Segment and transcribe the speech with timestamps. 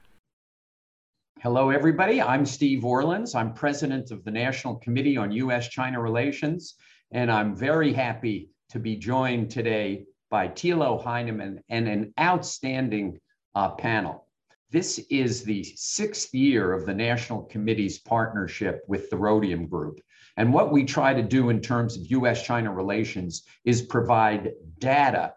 [1.43, 2.23] Hello, everybody.
[2.23, 3.35] I'm Steve Orlins.
[3.35, 5.69] I'm president of the National Committee on U.S.
[5.69, 6.77] China Relations,
[7.13, 13.19] and I'm very happy to be joined today by Thilo Hanemann and an outstanding
[13.55, 14.27] uh, panel.
[14.71, 20.01] This is the sixth year of the National Committee's partnership with the Rhodium Group.
[20.37, 25.35] And what we try to do in terms of US China relations is provide data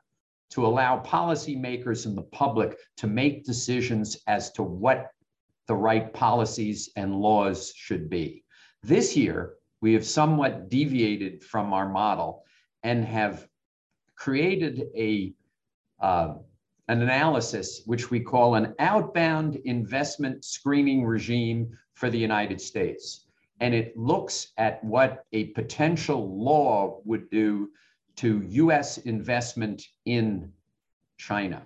[0.52, 5.10] to allow policymakers and the public to make decisions as to what
[5.68, 8.44] the right policies and laws should be.
[8.84, 12.44] This year, we have somewhat deviated from our model
[12.84, 13.48] and have
[14.16, 15.34] created a
[16.00, 16.36] uh,
[16.90, 23.28] an analysis which we call an outbound investment screening regime for the United States.
[23.62, 27.70] And it looks at what a potential law would do
[28.18, 30.52] to US investment in
[31.18, 31.66] China.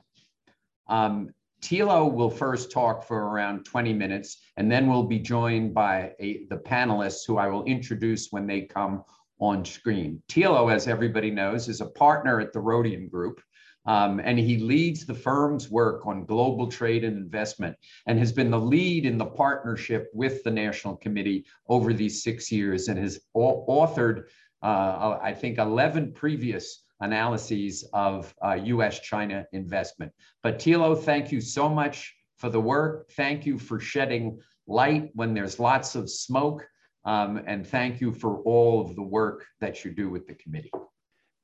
[0.87, 6.13] Um, Thilo will first talk for around 20 minutes, and then we'll be joined by
[6.19, 9.03] a, the panelists who I will introduce when they come
[9.39, 10.21] on screen.
[10.29, 13.41] Thilo, as everybody knows, is a partner at the Rhodium Group.
[13.85, 18.51] Um, and he leads the firm's work on global trade and investment and has been
[18.51, 23.21] the lead in the partnership with the National Committee over these six years and has
[23.33, 24.23] authored,
[24.61, 30.11] uh, I think, 11 previous analyses of uh, US China investment.
[30.43, 33.09] But Thilo, thank you so much for the work.
[33.11, 36.67] Thank you for shedding light when there's lots of smoke.
[37.07, 40.71] Um, and thank you for all of the work that you do with the committee.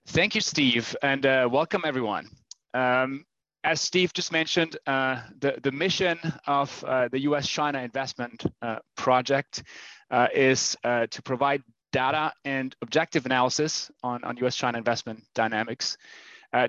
[0.08, 2.28] Thank you, Steve, and uh, welcome everyone.
[2.73, 3.23] Um,
[3.64, 9.64] as Steve just mentioned, uh, the, the mission of uh, the US-China Investment uh, Project
[10.11, 15.98] uh, is uh, to provide data and objective analysis on, on US-China investment dynamics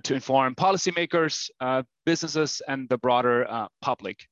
[0.03, 1.51] to inform policymakers,
[2.07, 4.27] businesses, and the broader public.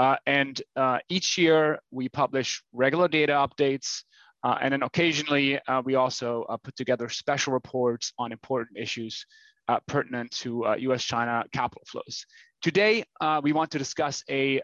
[0.00, 4.02] Uh, and uh, each year we publish regular data updates.
[4.42, 9.26] Uh, and then occasionally uh, we also uh, put together special reports on important issues
[9.68, 12.24] uh, pertinent to US-China capital flows.
[12.62, 13.04] Today,
[13.42, 14.60] we want to discuss a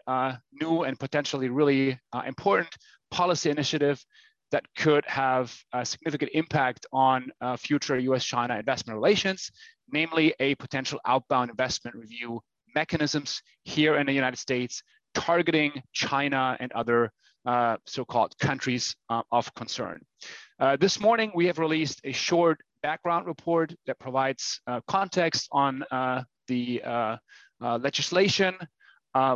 [0.59, 2.75] new and potentially really important
[3.11, 4.03] policy initiative
[4.51, 9.51] that could have a significant impact on future US-China investment relations,
[9.89, 12.41] namely a potential outbound investment review
[12.75, 14.83] mechanisms here in the United States
[15.13, 17.11] targeting China and other
[17.47, 20.01] uh, so-called countries uh, of concern.
[20.59, 25.81] Uh, this morning, we have released a short background report that provides uh, context on
[25.89, 27.15] uh, the uh,
[27.61, 28.55] legislation,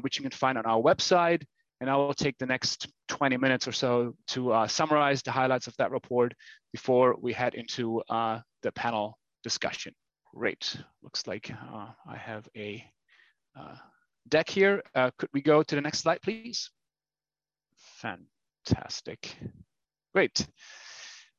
[0.02, 1.42] which you can find on our website.
[1.80, 5.76] And I will take the next 20 minutes or so to summarize the highlights of
[5.78, 6.34] that report
[6.74, 9.94] before we head into the panel discussion.
[10.36, 12.86] Great, looks like I have a
[14.28, 14.84] deck here.
[14.96, 16.70] Uh, could we go to the next slide, please?
[18.02, 19.36] Fantastic.
[20.14, 20.48] Great.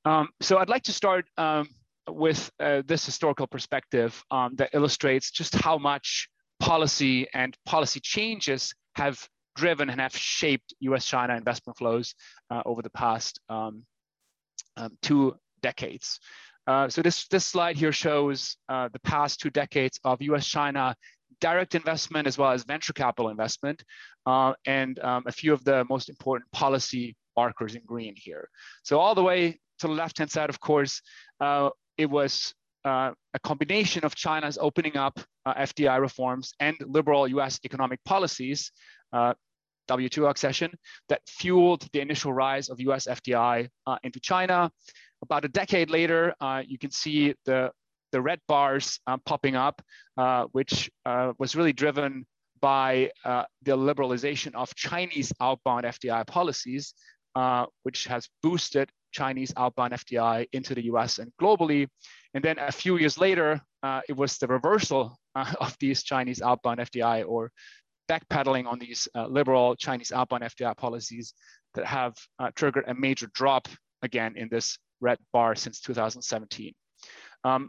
[0.05, 1.69] Um, so I'd like to start um,
[2.09, 6.29] with uh, this historical perspective um, that illustrates just how much
[6.61, 9.19] policy and policy changes have
[9.55, 12.15] driven and have shaped US-China investment flows
[12.51, 13.85] uh, over the past um,
[14.77, 16.19] um, two decades.
[16.67, 20.95] Uh, so this, this slide here shows uh, the past two decades of US-China
[21.41, 23.83] direct investment as well as venture capital investment,
[24.27, 28.49] uh, and um, a few of the most important policy markers in green here.
[28.83, 31.03] So all the way to the left-hand side, of course,
[31.41, 32.55] uh, it was
[32.85, 38.73] uh, a combination of China's opening up uh, FDI reforms and liberal US economic policies,
[39.13, 39.35] uh,
[39.89, 40.73] WTO accession,
[41.09, 44.71] that fueled the initial rise of US FDI uh, into China.
[45.23, 46.35] About a decade later,
[46.67, 47.71] you can see the
[48.13, 49.83] the red bars um, popping up,
[50.17, 52.25] uh, which uh, was really driven
[52.61, 56.95] by uh, the liberalization of Chinese outbound FDI policies,
[57.35, 61.89] uh, which has boosted Chinese outbound FDI into the US and globally.
[62.35, 66.41] And then a few years later, uh, it was the reversal uh, of these Chinese
[66.41, 67.51] outbound FDI or
[68.09, 71.35] backpedaling on these liberal Chinese outbound FDI policies
[71.75, 72.15] that have
[72.55, 73.69] triggered a major drop
[74.03, 76.75] again in this red bar since 2017.
[77.45, 77.69] Um,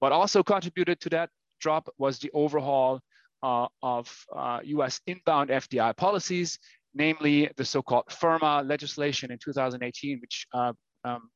[0.00, 1.30] what also contributed to that
[1.60, 3.00] drop was the overhaul
[3.42, 6.58] uh, of uh, US inbound FDI policies,
[6.94, 10.72] namely the so-called FIRRMA legislation in 2018, which uh,
[11.04, 11.30] um,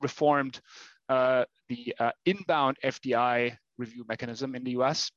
[0.00, 0.60] reformed
[1.08, 5.10] uh, the uh, inbound FDI review mechanism in the US.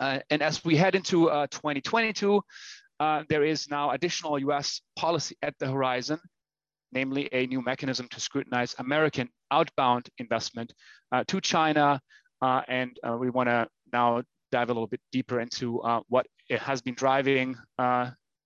[0.00, 2.42] Uh, and as we head into 2022,
[3.28, 6.18] there is now additional US policy at the horizon,
[6.92, 10.72] namely a new mechanism to scrutinize American outbound investment
[11.26, 12.00] to China.
[12.40, 16.94] and we want to now dive a little bit deeper into what it has been
[16.94, 17.56] driving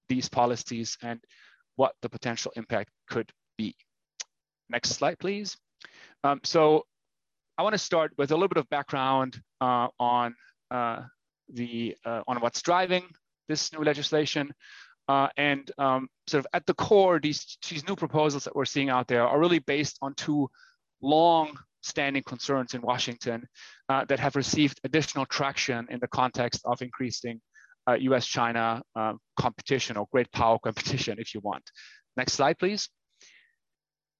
[0.08, 1.20] these policies and
[1.76, 3.74] what the potential impact could be.
[4.68, 5.56] Next slide, please.
[6.24, 6.84] Um, so
[7.58, 10.34] I want to start with a little bit of background uh, on
[10.70, 11.02] uh,
[11.52, 13.04] the uh, on what's driving
[13.48, 14.52] this new legislation.
[15.08, 18.90] Uh, and um, sort of at the core, these, these new proposals that we're seeing
[18.90, 20.48] out there are really based on two
[21.00, 23.46] long standing concerns in Washington
[23.88, 27.40] uh, that have received additional traction in the context of increasing
[27.86, 31.62] uh, um, competition or great power competition, if you want.
[32.16, 32.88] Next slide, please.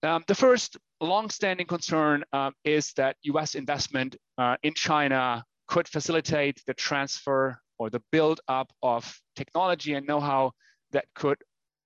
[0.03, 6.63] Um, the first long-standing concern um, is that US investment uh, in China could facilitate
[6.67, 10.53] the transfer or the build up of technology and know-how
[10.93, 11.39] that could,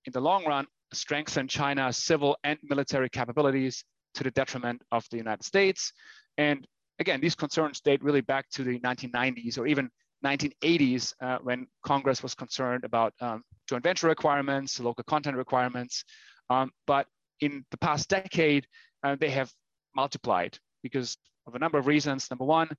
[0.05, 3.83] in the long run, strengthen China's civil and military capabilities
[4.15, 5.93] to the detriment of the United States.
[6.37, 6.65] And
[6.99, 9.89] again, these concerns date really back to the 1990s or even
[10.25, 16.03] 1980s uh, when Congress was concerned about um, joint venture requirements, local content requirements.
[16.49, 17.07] Um, but
[17.39, 18.67] in the past decade,
[19.03, 19.51] uh, they have
[19.95, 21.17] multiplied because
[21.47, 22.29] of a number of reasons.
[22.29, 22.69] Number one,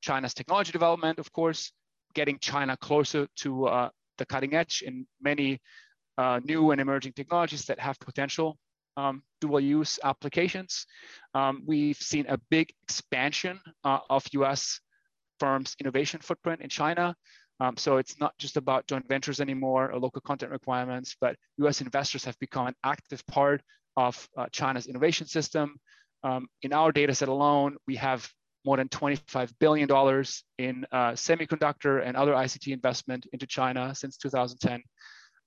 [0.00, 1.72] China's technology development, of course,
[2.14, 5.60] getting China closer to uh, the cutting edge in many
[6.18, 8.58] uh, new and emerging technologies that have potential
[8.96, 10.86] um, dual use applications.
[11.34, 14.80] Um, we've seen a big expansion uh, of US
[15.38, 17.14] firms' innovation footprint in China.
[17.60, 21.80] Um, so it's not just about joint ventures anymore or local content requirements, but US
[21.80, 23.62] investors have become an active part
[23.96, 25.76] of uh, China's innovation system.
[26.22, 28.28] Um, in our data set alone, we have
[28.66, 29.88] more than $25 billion
[30.58, 34.82] in uh, semiconductor and other ICT investment into China since 2010.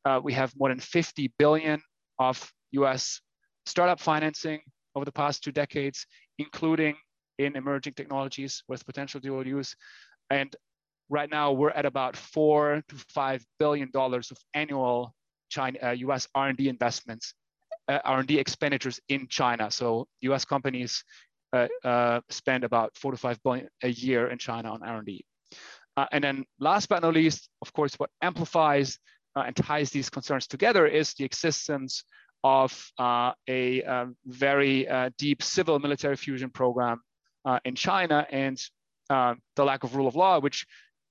[0.05, 1.81] Uh, we have more than 50 billion
[2.17, 3.19] of US
[3.65, 4.61] startup financing
[4.95, 6.05] over the past two decades,
[6.37, 6.95] including
[7.37, 9.75] in emerging technologies with potential dual use.
[10.29, 10.55] And
[11.09, 15.13] right now we're at about four to five billion dollars of annual
[15.49, 16.27] China, uh, U.S.
[16.35, 17.33] R&D investments
[17.89, 19.69] uh, R&D expenditures in China.
[19.71, 20.45] So U.S.
[20.45, 21.03] companies
[21.53, 25.23] uh, uh, spend about four to five billion a year in China on R&D.
[25.97, 28.97] Uh, and then last but not least, of course, what amplifies
[29.35, 32.03] uh, and ties these concerns together is the existence
[32.43, 34.87] of uh, a um, very
[35.17, 37.01] deep civil military fusion program
[37.65, 38.57] in China and
[39.09, 40.65] the lack of rule of law, which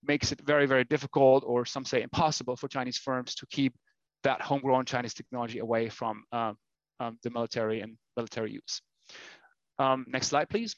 [0.05, 3.75] makes it very, very difficult, or some say impossible, for Chinese firms to keep
[4.23, 6.56] that homegrown Chinese technology away from um,
[7.00, 8.81] um, the military and military use.
[9.78, 10.76] Um, next slide, please.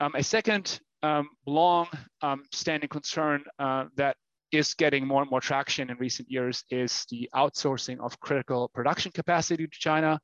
[0.00, 1.86] Um, a second um, long
[2.22, 4.16] um, standing concern uh, that
[4.50, 9.12] is getting more and more traction in recent years is the outsourcing of critical production
[9.12, 10.18] capacity to China.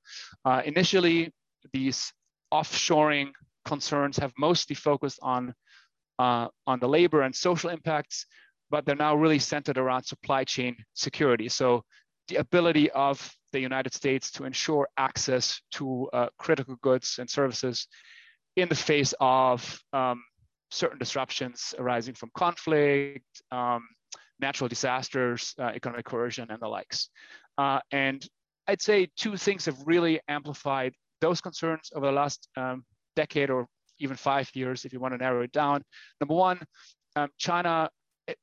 [0.45, 1.33] Uh, initially,
[1.73, 2.13] these
[2.53, 3.31] offshoring
[3.65, 5.55] concerns have mostly focused on,
[6.19, 8.27] uh, on the labor and social impacts,
[8.71, 11.49] but they're now really centered around supply chain security.
[11.49, 11.85] So
[12.29, 17.87] the ability of the United States to ensure access to uh, critical goods and services
[18.57, 20.23] in the face of um,
[20.71, 23.87] certain disruptions arising from conflict, um,
[24.41, 27.11] natural disasters, uh, economic coercion, and the likes.
[27.57, 28.27] Uh, and
[28.67, 33.69] I'd say two things have really amplified those concerns over the last um, decade or
[34.01, 35.85] even five years, if you want to narrow it down.
[36.21, 36.61] Number one,
[37.15, 37.89] um, China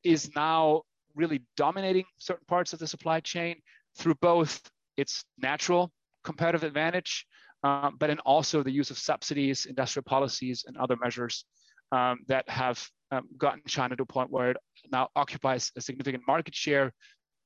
[0.05, 0.83] is now
[1.15, 3.57] really dominating certain parts of the supply chain
[3.97, 4.61] through both
[5.01, 5.91] its natural
[6.23, 7.25] competitive advantage,
[7.63, 11.45] um, but then also the use of subsidies, industrial policies, and other measures
[11.91, 12.77] um, that have
[13.11, 14.57] um, gotten China to a point where it
[14.91, 16.93] now occupies a significant market share,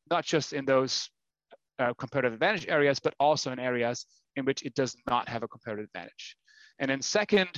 [0.09, 1.09] not just in those
[1.79, 5.47] uh, competitive advantage areas, but also in areas in which it does not have a
[5.47, 6.35] comparative advantage.
[6.79, 7.49] And then second,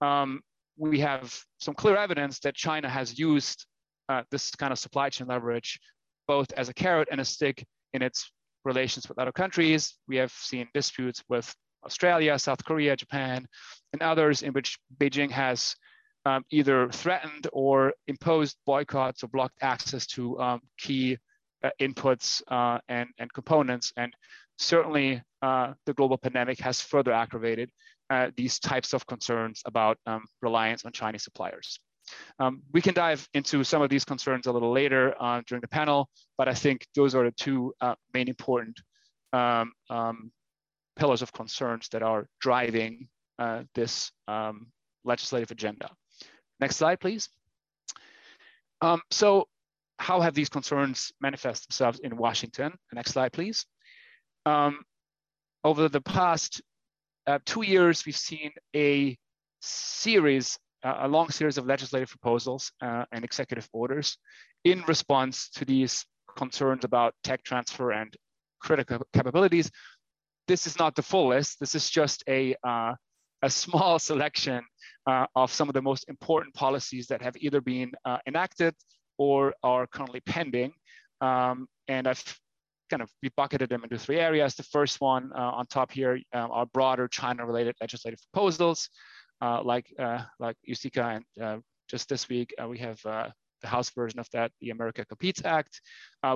[0.00, 0.40] um,
[0.76, 3.66] we have some clear evidence that China has used
[4.08, 5.80] uh, this kind of supply chain leverage
[6.26, 8.30] both as a carrot and a stick in its
[8.64, 9.94] relations with other countries.
[10.08, 11.54] We have seen disputes with
[11.84, 13.46] Australia, South Korea, Japan,
[13.92, 15.76] and others in which Beijing has
[16.26, 21.18] um, either threatened or imposed boycotts or blocked access to um, key
[21.62, 23.92] uh, inputs uh, and, and components.
[23.96, 24.12] And
[24.58, 27.70] certainly uh, the global pandemic has further aggravated
[28.10, 31.78] uh, these types of concerns about um, reliance on Chinese suppliers.
[32.38, 35.68] Um, we can dive into some of these concerns a little later uh, during the
[35.68, 36.08] panel,
[36.38, 38.80] but I think those are the two uh, main important
[39.32, 40.30] um, um,
[40.96, 43.08] pillars of concerns that are driving
[43.74, 44.66] this um,
[45.04, 45.90] legislative agenda.
[46.60, 47.28] Next slide, please.
[48.80, 49.48] Um, so
[49.98, 52.74] how have these concerns manifest themselves in Washington?
[52.92, 53.66] Next slide, please.
[54.46, 54.84] Um,
[55.62, 56.60] over the past
[57.26, 59.16] uh, two years, we've seen a
[59.62, 64.18] series, uh, a long series of legislative proposals uh, and executive orders
[64.64, 66.04] in response to these
[66.36, 68.14] concerns about tech transfer and
[68.60, 69.70] critical capabilities.
[70.46, 71.58] This is not the full list.
[71.58, 72.94] This is just a, uh,
[73.42, 74.62] a small selection
[75.06, 78.74] uh, of some of the most important policies that have either been uh, enacted
[79.18, 80.72] or are currently pending.
[81.20, 82.22] Um, and I've
[82.90, 84.54] kind of we bucketed them into three areas.
[84.54, 89.92] The first one uh, on top here um, are broader China-related legislative proposals, uh, like
[89.98, 93.28] uh, like USICA, and uh, just this week uh, we have uh,
[93.62, 95.80] the House version of that, the America Competes Act.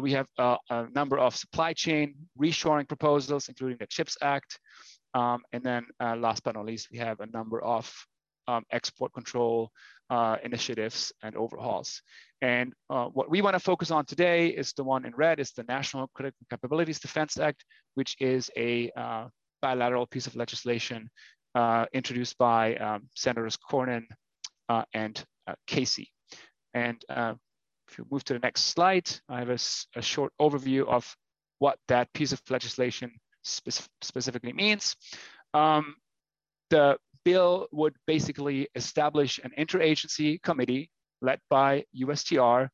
[0.00, 0.57] we have a
[0.95, 4.59] number of supply chain reshoring proposals, including the CHIPS Act,
[5.14, 7.93] um, and then last but not least, we have a number of
[8.49, 9.71] um, export control
[10.11, 12.02] uh, initiatives and overhauls.
[12.40, 15.52] And uh, what we want to focus on today is the one in red, is
[15.52, 17.64] the National Critical Capabilities Defense Act,
[17.95, 19.28] which is a uh,
[19.61, 21.38] bilateral piece of legislation uh,
[21.93, 24.05] introduced by um, Senators Cornyn
[24.69, 26.11] uh, and uh, Casey.
[26.75, 27.03] And
[27.91, 29.59] if you move to the next slide, I have a,
[29.97, 31.17] a short overview of
[31.59, 33.11] what that piece of legislation
[33.43, 33.71] spe
[34.03, 34.97] specifically means.
[35.55, 35.97] Um,
[36.71, 42.69] the bill would basically establish an interagency committee led by USTR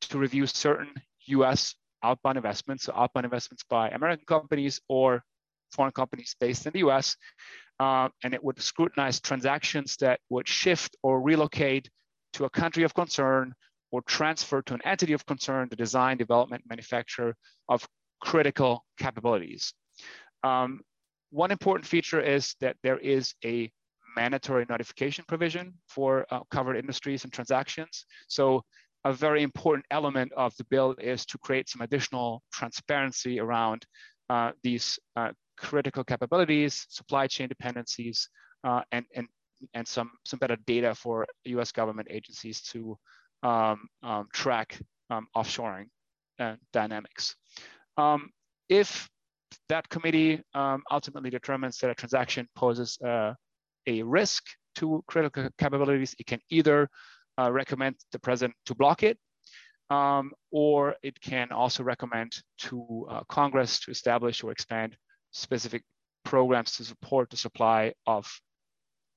[0.00, 0.92] to review certain
[1.28, 5.22] US outbound investments, so outbound investments by American companies or
[5.72, 7.16] foreign companies based in the US.
[7.78, 11.90] Uh, and it would scrutinize transactions that would shift or relocate
[12.32, 13.52] to a country of concern
[13.92, 17.34] or transfer to an entity of concern the design, development, manufacture
[17.68, 17.86] of
[18.20, 19.72] critical capabilities.
[20.42, 20.80] Um,
[21.30, 23.70] one important feature is that there is a
[24.16, 28.06] mandatory notification provision for uh, covered industries and transactions.
[28.28, 28.62] So
[29.04, 33.86] a very important element of the bill is to create some additional transparency around
[34.30, 38.28] uh, these uh, critical capabilities, supply chain dependencies,
[38.64, 39.26] uh, and, and,
[39.74, 42.98] and some, some better data for US government agencies to
[43.42, 44.78] um, um, track
[45.10, 45.86] um, offshoring
[46.38, 47.36] uh, dynamics.
[47.96, 48.30] Um,
[48.68, 49.08] if
[49.68, 53.34] that committee um, ultimately determines that a transaction poses uh,
[53.86, 54.44] a risk
[54.76, 56.88] to critical capabilities, it can either
[57.38, 59.18] uh, recommend the president to block it,
[59.90, 64.96] um, or it can also recommend to uh, Congress to establish or expand
[65.36, 65.82] specific
[66.24, 68.26] programs to support the supply of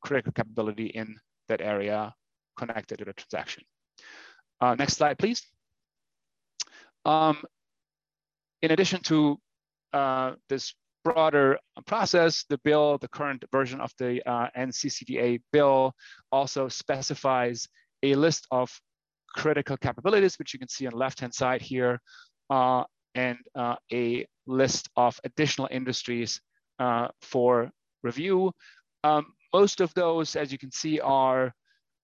[0.02, 2.14] critical capability in that area
[2.58, 3.64] connected to the transaction.
[4.62, 5.42] Uh, next slide, please.
[7.06, 7.42] Um,
[8.62, 9.40] in addition to
[9.94, 10.74] uh, this
[11.06, 11.58] broader
[11.88, 15.94] process, the bill, the current version of the uh, NCCDA bill
[16.32, 17.68] also specifies
[18.04, 18.70] a list of
[19.36, 22.02] critical capabilities, which you can see on the left-hand side here,
[22.50, 22.84] uh,
[23.16, 26.42] and uh, a list of additional industries
[26.80, 27.72] uh, for
[28.04, 28.52] review.
[29.04, 31.54] Um, most of those, as you can see, are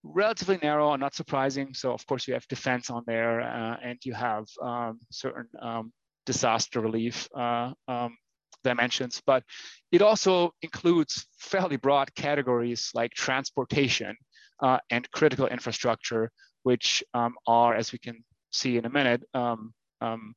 [0.04, 1.74] relatively narrow and not surprising.
[1.74, 5.92] So of course you have defense on there uh, and you have um, certain um,
[6.26, 8.16] disaster relief uh, um,
[8.64, 9.44] dimensions, but
[9.92, 14.16] it also includes fairly broad categories like transportation
[14.62, 16.32] uh, and critical infrastructure,
[16.64, 20.34] which um, are, as we can see in a minute, um, um,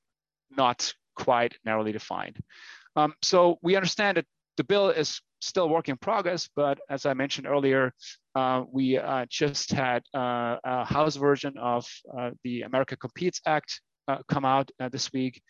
[0.57, 2.39] not quite narrowly defined.
[2.97, 4.27] Um, so we understand that
[4.57, 7.93] the bill is still work in progress, but as I mentioned earlier,
[8.35, 11.87] uh, we uh, just had uh, a House version of
[12.17, 15.41] uh, the America Competes Act uh, come out uh, this week,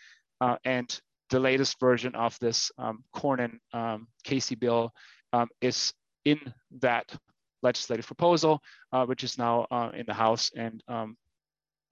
[0.64, 1.00] and
[1.30, 4.90] the latest version of this um, Cornyn um, Casey bill
[5.32, 5.92] um, is
[6.24, 6.40] in
[6.80, 7.14] that
[7.62, 8.60] legislative proposal,
[9.06, 11.16] which is now in the House, and um,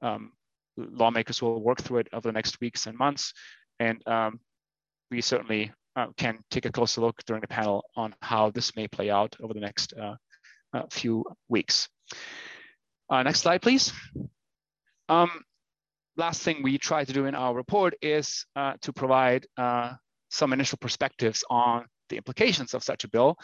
[0.02, 0.32] um,
[0.76, 3.32] lawmakers will work through it over the next weeks and months.
[3.78, 4.40] And um,
[5.10, 8.88] we certainly uh, can take a closer look during the panel on how this may
[8.88, 10.16] play out over the next uh,
[10.72, 11.88] uh, few weeks.
[13.08, 13.92] Uh, next slide, please.
[15.08, 15.30] Um,
[16.16, 19.94] last thing we try to do in our report is uh, to provide uh,
[20.30, 23.36] some initial perspectives on the implications of such a bill.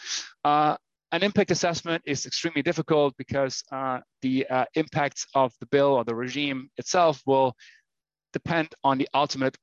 [1.13, 5.93] Uh, an impact assessment is extremely difficult because uh, the uh, impacts of the bill
[5.93, 7.55] or the regime itself will
[8.33, 9.55] depend on the ultimate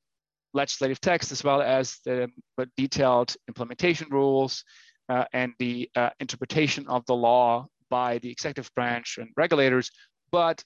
[0.55, 2.29] legislative text as well as the
[2.77, 4.65] detailed implementation rules
[5.09, 5.89] uh, and the
[6.21, 9.91] interpretation of the law by the executive branch and regulators.
[10.31, 10.63] But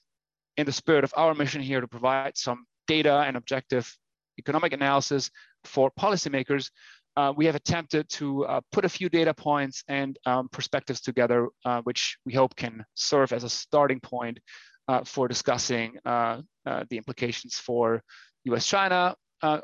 [0.57, 3.91] in the spirit of our mission here to provide some data and objective
[4.37, 5.31] economic analysis
[5.63, 6.69] for policymakers,
[7.17, 11.47] uh, we have attempted to uh, put a few data points and um, perspectives together,
[11.63, 14.39] uh, which we hope can serve as a starting point
[14.87, 16.41] uh, for discussing uh,
[16.89, 18.01] the implications for
[18.43, 19.15] US-China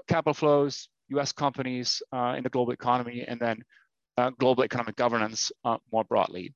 [0.07, 3.61] capital flows, US companies in the global economy, and then
[4.39, 5.51] global economic governance
[5.91, 6.53] more broadly.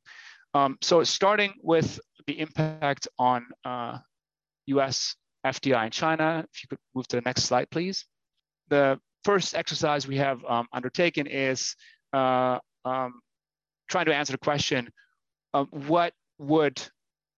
[0.54, 3.46] Um, so starting with the impact on
[4.68, 8.06] US FDI in China, if you could move to the next slide, please.
[8.70, 11.76] The first exercise we have um, undertaken is
[12.14, 13.20] uh, um,
[13.90, 14.88] trying to answer the question,
[15.72, 16.82] what would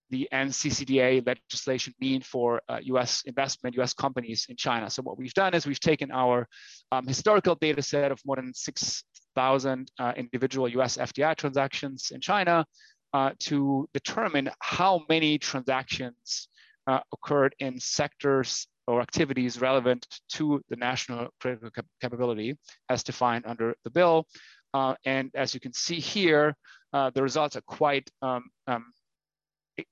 [0.09, 4.89] the NCCDA legislation mean for uh, US investment, US companies in China?
[4.89, 6.47] So what we've done is we've taken our
[6.91, 12.65] um, historical data set of more than 6,000 uh, individual US FDI transactions in China
[13.13, 16.47] uh, to determine how many transactions
[16.87, 22.57] uh, occurred in sectors or activities relevant to the national critical cap capability
[22.89, 24.25] as defined under the bill.
[24.73, 26.55] Uh, and as you can see here,
[26.93, 28.85] uh, the results are quite um, um,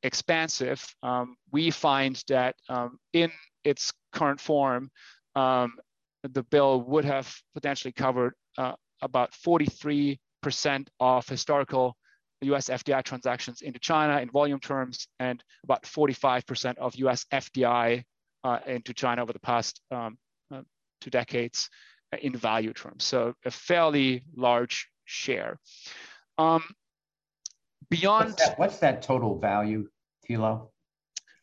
[0.04, 0.84] expansive.
[1.04, 3.32] Um, we find that um, in
[3.64, 4.90] its current form,
[5.36, 5.74] um,
[6.24, 10.18] the bill would have potentially covered uh, about 43%
[11.00, 11.96] of historical
[12.42, 18.04] US FDI transactions into China in volume terms and about 45% of US FDI
[18.66, 20.18] into China over the past um,
[20.54, 20.62] uh,
[21.02, 21.70] two decades
[22.22, 23.04] in value terms.
[23.04, 25.60] So a fairly large share.
[26.38, 26.64] Um,
[27.90, 29.88] beyond what's that, what's that, total value,
[30.28, 30.70] Thilo?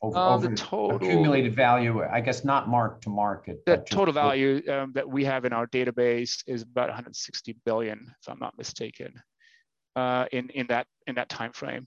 [0.02, 3.64] Over, uh, over the total accumulated value, I guess not mark to market.
[3.66, 8.28] The total value um, that we have in our database is about 160 billion, if
[8.28, 9.14] I'm not mistaken,
[9.94, 11.86] uh, in in that in that time frame.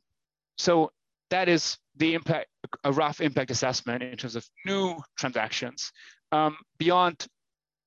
[0.57, 0.91] So
[1.29, 2.48] that is the impact,
[2.84, 5.92] a rough impact assessment in terms of new transactions.
[6.32, 7.25] Um, beyond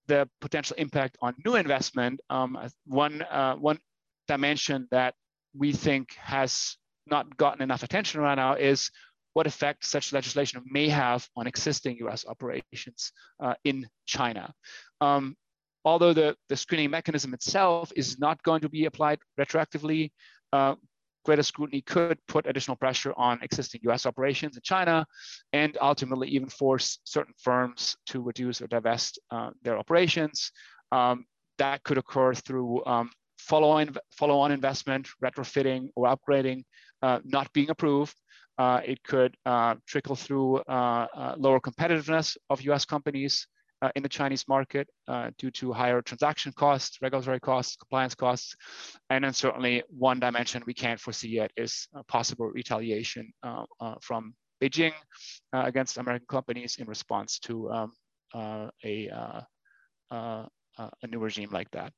[0.06, 3.78] the potential impact on new investment, um, one, uh, one
[4.26, 5.14] dimension that
[5.54, 8.90] we think has not gotten enough attention right now is
[9.34, 14.52] what effect such legislation may have on existing US operations uh, in China.
[15.00, 15.36] Um,
[15.84, 20.10] although the, the screening mechanism itself is not going to be applied retroactively,
[20.52, 20.74] uh,
[21.28, 25.04] greater scrutiny could put additional pressure on existing US operations in China
[25.52, 30.50] and ultimately even force certain firms to reduce or divest uh, their operations.
[30.90, 31.26] Um,
[31.58, 36.62] that could occur through um, follow-on follow investment, retrofitting or upgrading
[37.02, 38.16] uh, not being approved.
[38.56, 43.46] Uh, it could uh, trickle through uh, uh, lower competitiveness of US companies
[43.82, 48.56] uh, in the Chinese market uh, due to higher transaction costs, regulatory costs, compliance costs.
[49.10, 54.34] And then certainly one dimension we can't foresee yet is possible retaliation uh, uh, from
[54.62, 54.92] Beijing
[55.52, 57.92] uh, against American companies in response to um,
[58.84, 59.08] a,
[60.10, 61.92] a new regime like that.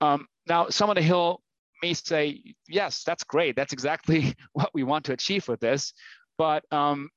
[0.00, 1.40] Um, now, some on the Hill
[1.82, 3.56] may say, yes, that's great.
[3.56, 5.92] That's exactly what we want to achieve with this.
[6.36, 7.10] But um,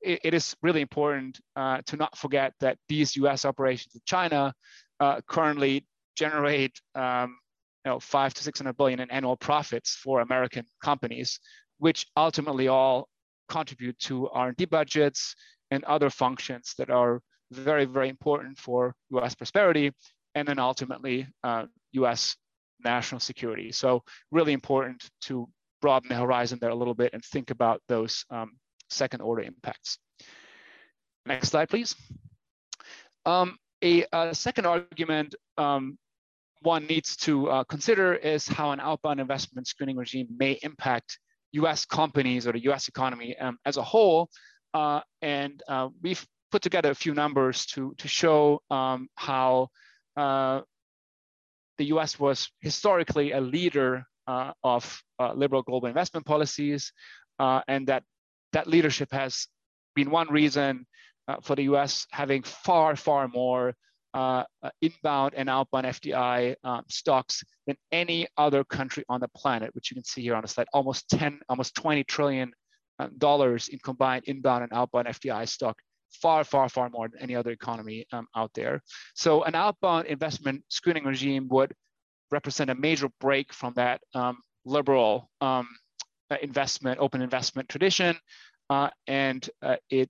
[0.00, 3.44] it, it is really important uh, to not forget that these U.S.
[3.44, 4.52] operations in China
[5.00, 7.38] uh, currently generate um,
[7.84, 11.38] you know, five to 600 billion in annual profits for American companies,
[11.78, 13.08] which ultimately all
[13.48, 15.34] contribute to R&D budgets
[15.70, 19.92] and other functions that are very, very important for US prosperity
[20.34, 22.36] and then ultimately uh, US
[22.84, 23.72] national security.
[23.72, 25.48] So really important to
[25.80, 28.52] broaden the horizon there a little bit and think about those um,
[28.88, 29.98] second order impacts.
[31.26, 31.94] Next slide, please.
[33.26, 35.98] Um, a, a, second argument um,
[36.62, 41.18] one needs to uh, consider is how an outbound investment screening regime may impact
[41.52, 44.30] US companies or the US economy um, as a whole.
[44.74, 49.68] Uh, and uh, we've put together a few numbers to, to show um, how
[50.16, 50.60] uh,
[51.78, 56.92] the US was historically a leader uh, of uh, liberal global investment policies,
[57.38, 58.02] and that
[58.52, 59.46] that leadership has
[59.94, 60.86] been one reason
[61.26, 63.74] uh, for the US having far, far more
[64.14, 69.74] uh, uh inbound and outbound FDI um, stocks than any other country on the planet,
[69.74, 72.50] which you can see here on the slide, almost 10, almost 20 trillion
[72.98, 75.76] uh, dollars in combined inbound and outbound FDI stock,
[76.10, 78.82] far, far, far more than any other economy um, out there.
[79.14, 81.74] So an outbound investment screening regime would
[82.30, 85.68] represent a major break from that um, liberal um,
[86.36, 88.16] investment, open investment tradition.
[88.70, 90.08] Uh, and uh, it,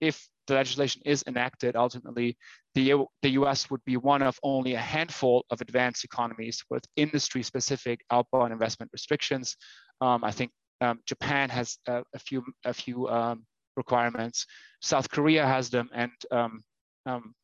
[0.00, 2.36] if the legislation is enacted, ultimately,
[2.74, 7.42] the, the US would be one of only a handful of advanced economies with industry
[7.42, 9.56] specific outbound investment restrictions.
[10.00, 13.44] Um, I think um, Japan has a, a few, a few um,
[13.76, 14.46] requirements.
[14.80, 16.62] South Korea has them, and um,
[17.06, 17.34] um,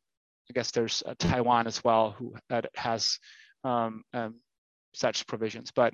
[0.49, 2.33] I guess there's uh, Taiwan as well, who
[2.75, 3.19] has
[3.63, 4.03] um,
[4.97, 5.71] such provisions.
[5.71, 5.93] But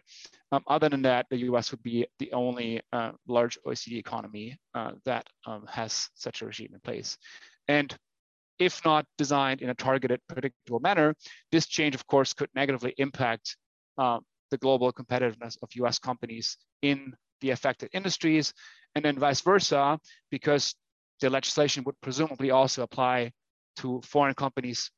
[0.51, 4.91] um, other than that, the US would be the only uh, large OECD economy uh,
[5.05, 7.17] that um, has such a regime in place.
[7.67, 7.95] And
[8.59, 11.15] if not designed in a targeted, predictable manner,
[11.51, 13.57] this change, of course, could negatively impact
[13.97, 14.19] uh,
[14.51, 18.53] the global competitiveness of US companies in the affected industries,
[18.95, 20.75] and then vice versa, because
[21.19, 23.31] the legislation would presumably also apply
[23.77, 24.91] to foreign companies'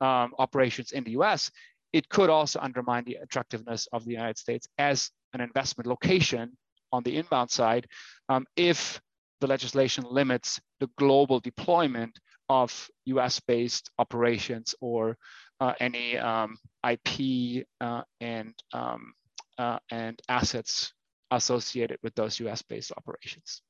[0.00, 1.50] um, operations in the US,
[1.96, 6.52] it could also undermine the attractiveness of the United States as an investment location
[6.92, 7.86] on the inbound side
[8.28, 9.00] um, if
[9.40, 12.18] the legislation limits the global deployment
[12.50, 12.68] of
[13.06, 15.16] US-based operations or
[15.60, 19.14] uh, any um, IP uh, and, um,
[19.56, 20.92] uh, and assets
[21.30, 23.62] associated with those US-based operations.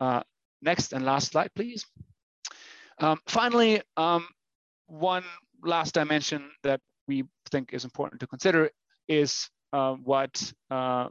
[0.00, 0.22] Uh,
[0.60, 1.86] next and last slide, please.
[2.98, 4.26] Um, finally, um,
[4.86, 5.24] one
[5.62, 8.70] last dimension that we think is important to consider
[9.08, 11.08] is uh, what uh,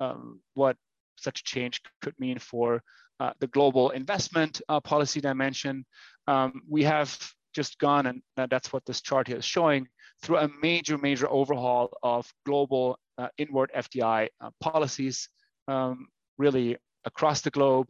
[0.00, 0.76] um, what
[1.16, 2.82] such a change could mean for
[3.20, 5.84] uh, the global investment uh, policy dimension.
[6.26, 7.16] Um, we have
[7.54, 9.88] just gone, and that's what this chart here is showing,
[10.22, 15.28] through a major, major overhaul of global uh, inward FDI uh, policies,
[15.66, 17.88] um, really across the globe,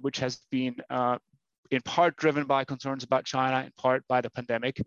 [0.00, 0.76] which has been
[1.70, 4.80] in part driven by concerns about China, in part by the pandemic.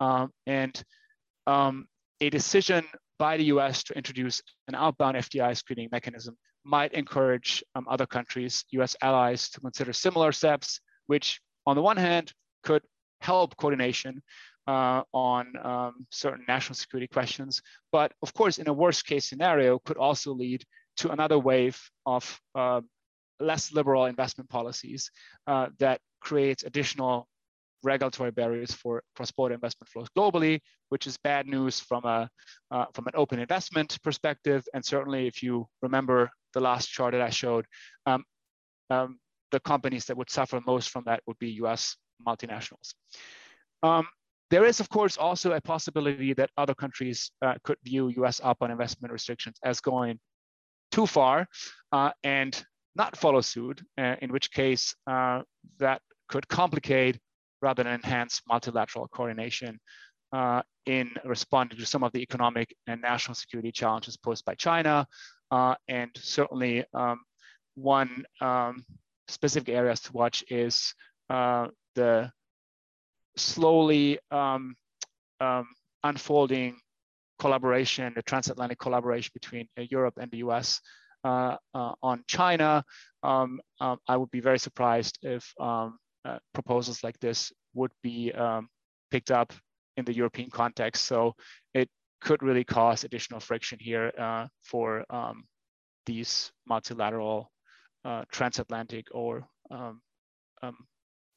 [0.00, 0.80] Um, and
[1.46, 1.86] um,
[2.20, 2.84] a decision
[3.18, 8.64] by the US to introduce an outbound FDI screening mechanism might encourage um, other countries,
[8.70, 12.82] US allies, to consider similar steps, which on the one hand could
[13.20, 14.22] help coordination
[14.66, 17.60] uh, on um, certain national security questions,
[17.92, 20.64] but of course, in a worst case scenario, could also lead
[20.96, 22.80] to another wave of uh,
[23.40, 25.10] less liberal investment policies
[25.46, 27.28] uh, that creates additional
[27.84, 32.28] regulatory barriers for cross-border investment flows globally, which is bad news from a
[32.70, 34.64] uh, from an open investment perspective.
[34.74, 37.66] And certainly, if you remember the last chart that I showed,
[38.06, 38.24] um,
[38.90, 39.18] um,
[39.50, 41.96] the companies that would suffer most from that would be U.S.
[42.26, 42.94] multinationals.
[43.82, 44.06] Um,
[44.50, 48.40] there is, of course, also a possibility that other countries uh, could view U.S.
[48.42, 50.18] outbound investment restrictions as going
[50.90, 51.46] too far
[51.92, 52.64] uh, and
[52.96, 55.42] not follow suit, uh, in which case uh,
[55.78, 57.18] that could complicate
[57.64, 59.80] rather than enhance multilateral coordination
[60.32, 65.06] uh, in responding to some of the economic and national security challenges posed by China.
[65.50, 67.20] Uh, and certainly um,
[67.74, 68.84] one um,
[69.28, 70.94] specific areas to watch is
[71.30, 72.30] uh, the
[73.36, 74.76] slowly um,
[75.40, 75.66] um
[76.04, 76.76] unfolding
[77.38, 80.80] collaboration, the transatlantic collaboration between uh, Europe and the US
[81.24, 82.84] uh, uh, on China.
[83.22, 88.32] Um, um, I would be very surprised if um, uh, proposals like this would be
[88.32, 88.68] um,
[89.10, 89.52] picked up
[89.96, 91.04] in the European context.
[91.04, 91.34] So
[91.74, 91.88] it
[92.20, 95.44] could really cause additional friction here uh, for um,
[96.06, 97.50] these multilateral
[98.04, 100.00] uh, transatlantic or um,
[100.62, 100.76] um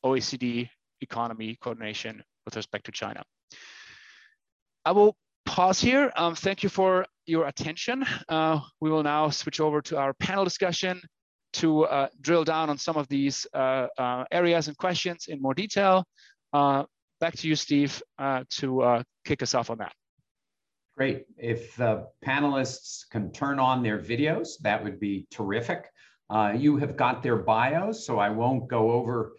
[0.05, 0.69] OECD
[1.01, 3.23] economy coordination with respect to China.
[4.85, 6.11] I will pause here.
[6.15, 8.05] Um, thank you for your attention.
[8.29, 11.01] Uh, we will now switch over to our panel discussion
[11.53, 15.53] to uh, drill down on some of these uh, uh, areas and questions in more
[15.53, 16.05] detail.
[16.53, 18.01] back to you, Steve,
[18.49, 19.93] to kick us off on that.
[20.97, 21.25] Great.
[21.37, 25.91] If the panelists can turn on their videos, that would be terrific.
[26.29, 29.33] Uh, you have got their bios, so I won't go over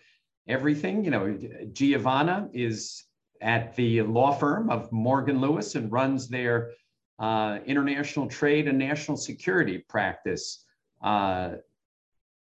[0.47, 1.05] everything.
[1.05, 1.39] You know,
[1.73, 3.05] Giovanna is
[3.43, 6.71] at the law firm of Morgan Lewis and runs their
[7.19, 10.65] uh, international trade and national security practice.
[11.03, 11.55] Uh,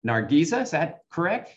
[0.06, 1.54] Nargiza, is that correct?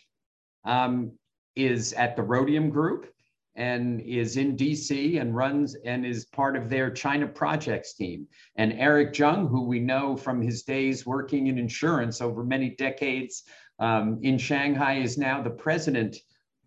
[0.65, 1.13] Um,
[1.56, 3.12] is at the Rhodium Group
[3.56, 8.27] and is in DC and runs and is part of their China projects team.
[8.56, 13.43] And Eric Zheng, who we know from his days working in insurance over many decades
[13.80, 16.15] um, in Shanghai, is now the president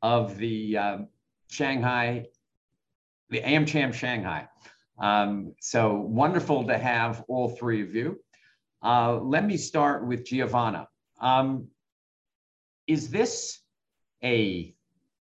[0.03, 0.99] of the uh,
[1.49, 2.27] Shanghai,
[3.31, 4.47] the AmCham Shanghai.
[4.99, 8.21] Um, so wonderful to have all three of you.
[8.83, 10.87] Uh, let me start with Giovanna.
[11.21, 11.69] Um,
[12.87, 13.61] is this
[14.23, 14.75] a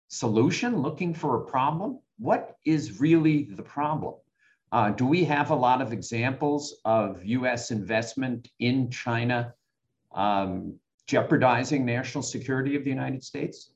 [0.07, 1.99] solution looking for a problem?
[2.17, 4.15] What is really the problem?
[4.71, 9.53] Uh, do we have a lot of examples of US investment in China
[10.13, 13.71] um, jeopardizing national security of the United States?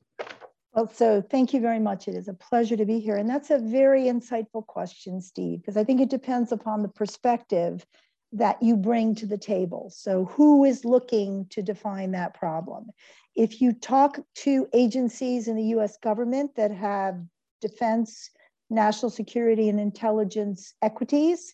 [0.74, 2.08] Well, so thank you very much.
[2.08, 3.18] It is a pleasure to be here.
[3.18, 7.86] And that's a very insightful question, Steve, because I think it depends upon the perspective
[8.34, 9.91] that you bring to the table.
[9.94, 12.91] So, who is looking to define that problem?
[13.36, 17.20] If you talk to agencies in the US government that have
[17.62, 18.32] defense,
[18.72, 21.54] national security and intelligence equities.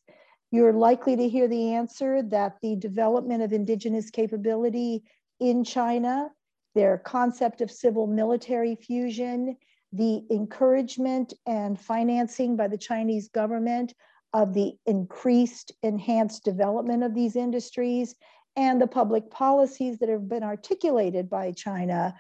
[0.51, 5.03] You're likely to hear the answer that the development of indigenous capability
[5.39, 6.29] in China,
[6.73, 9.57] their concept of civil military fusion,
[9.91, 13.93] the encouragement and financing by the Chinese government
[14.33, 18.15] of the increased, enhanced development of these industries,
[18.55, 22.15] and the public policies that have been articulated by China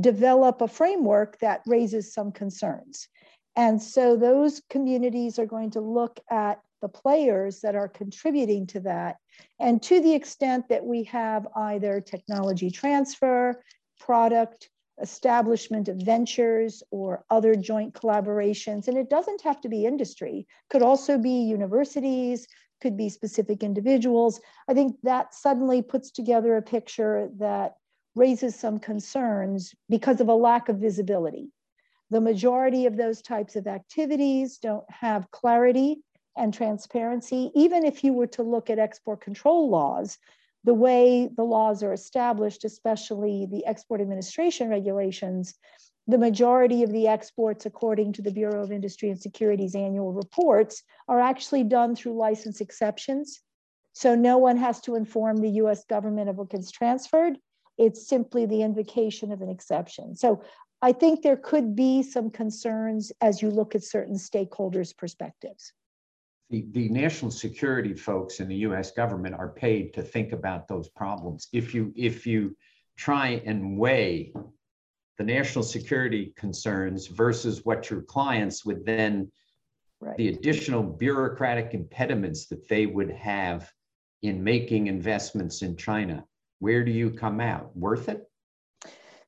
[0.00, 3.08] develop a framework that raises some concerns.
[3.56, 8.80] And so those communities are going to look at the players that are contributing to
[8.80, 9.16] that.
[9.60, 13.62] And to the extent that we have either technology transfer,
[14.00, 14.68] product
[15.00, 20.82] establishment of ventures or other joint collaborations, and it doesn't have to be industry, could
[20.82, 22.46] also be universities,
[22.80, 24.40] could be specific individuals.
[24.68, 27.74] I think that suddenly puts together a picture that
[28.14, 31.50] raises some concerns because of a lack of visibility.
[32.10, 36.02] The majority of those types of activities don't have clarity
[36.36, 37.50] and transparency.
[37.54, 40.18] Even if you were to look at export control laws,
[40.64, 45.54] the way the laws are established, especially the export administration regulations,
[46.06, 50.82] the majority of the exports, according to the Bureau of Industry and Security's annual reports,
[51.08, 53.40] are actually done through license exceptions.
[53.92, 57.38] So no one has to inform the US government of what gets transferred.
[57.78, 60.14] It's simply the invocation of an exception.
[60.14, 60.42] So
[60.80, 65.72] I think there could be some concerns as you look at certain stakeholders' perspectives
[66.52, 70.88] the, the national security folks in the US government are paid to think about those
[70.90, 71.48] problems.
[71.52, 72.54] If you if you
[72.96, 74.34] try and weigh
[75.16, 79.32] the national security concerns versus what your clients would then
[80.00, 80.16] right.
[80.18, 83.72] the additional bureaucratic impediments that they would have
[84.20, 86.22] in making investments in China,
[86.58, 87.74] where do you come out?
[87.74, 88.30] Worth it?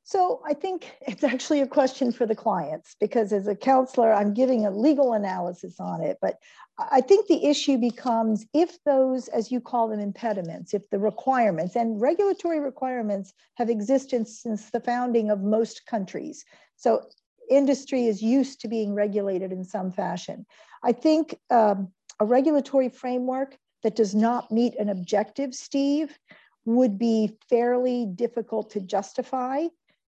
[0.06, 4.34] So I think it's actually a question for the clients because as a counselor, I'm
[4.34, 6.18] giving a legal analysis on it.
[6.20, 6.38] But
[6.78, 11.76] I think the issue becomes if those, as you call them, impediments, if the requirements
[11.76, 16.44] and regulatory requirements have existed since the founding of most countries.
[16.76, 17.02] So
[17.48, 20.46] industry is used to being regulated in some fashion.
[20.82, 26.18] I think um, a regulatory framework that does not meet an objective, Steve,
[26.64, 29.66] would be fairly difficult to justify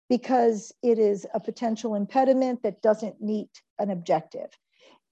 [0.08, 4.50] because it is a potential impediment that doesn't meet an objective.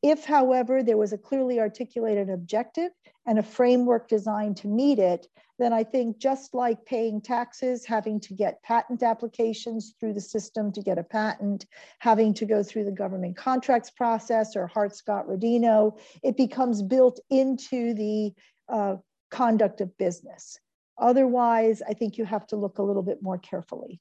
[0.03, 2.91] If, however, there was a clearly articulated objective
[3.27, 5.27] and a framework designed to meet it,
[5.59, 10.73] then I think just like paying taxes, having to get patent applications through the system
[10.73, 11.65] to get a patent,
[12.01, 18.35] having to go through the government contracts process or Hart-Scott-Rodino, it becomes built into the
[18.69, 18.97] uh,
[19.31, 20.59] conduct of business.
[20.99, 24.01] Otherwise, I think you have to look a little bit more carefully.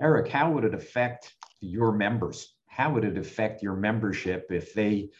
[0.00, 2.54] Eric, how would it affect your members?
[2.66, 5.10] How would it affect your membership if they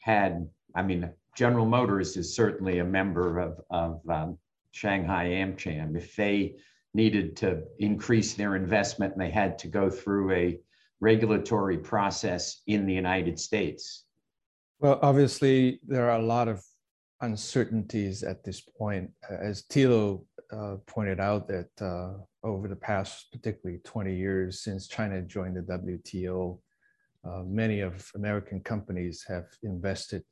[0.00, 4.38] had, I mean, General Motors is certainly a member of, of um,
[4.70, 5.96] Shanghai AmCham.
[5.96, 6.56] If they
[6.94, 10.58] needed to increase their investment and they had to go through a
[11.00, 14.04] regulatory process in the United States?
[14.80, 16.64] Well, obviously, there are a lot of
[17.20, 19.10] uncertainties at this point.
[19.28, 25.20] As Thilo uh, pointed out, that uh, over the past, particularly 20 years since China
[25.22, 26.58] joined the WTO,
[27.24, 30.22] uh, many of American companies have invested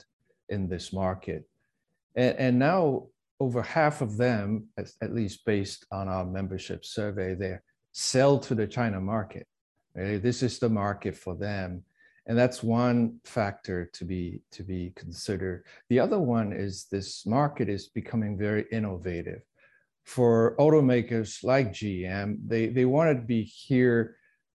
[0.48, 1.48] in this market.
[2.14, 3.06] And, and now
[3.40, 7.58] over half of them, at, at, least based on our membership survey, they
[7.92, 9.46] sell to the China market.
[9.94, 10.22] Right?
[10.22, 11.82] This is the market for them.
[12.28, 15.64] And that's one factor to be, to be considered.
[15.90, 19.42] The other one is this market is becoming very innovative
[20.06, 24.16] for automakers like GM, they, they want to be here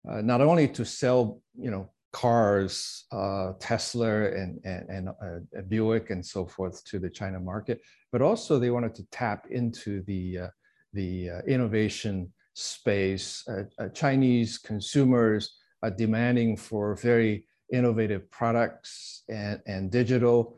[0.09, 6.11] uh, not only to sell, you know, cars, uh, Tesla and, and, and uh, Buick
[6.11, 7.81] and so forth to the China market,
[8.11, 10.49] but also they wanted to tap into the, uh,
[10.93, 13.47] the uh, innovation space.
[13.49, 20.57] Uh, Chinese consumers are demanding for very innovative products and, and digital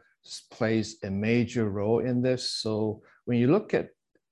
[0.50, 2.52] plays a major role in this.
[2.52, 3.88] So when you look at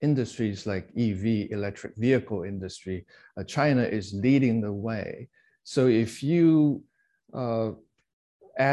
[0.09, 1.25] industries like EV,
[1.59, 2.99] electric vehicle industry,
[3.37, 5.29] uh, China is leading the way.
[5.65, 6.83] So if you
[7.43, 7.71] uh,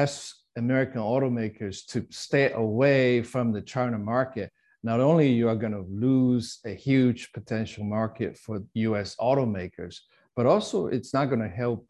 [0.01, 0.15] ask
[0.55, 4.49] American automakers to stay away from the China market,
[4.83, 8.55] not only you are going to lose a huge potential market for
[8.89, 9.95] US automakers,
[10.35, 11.81] but also it's not going to help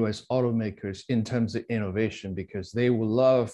[0.00, 3.50] US automakers in terms of innovation because they will love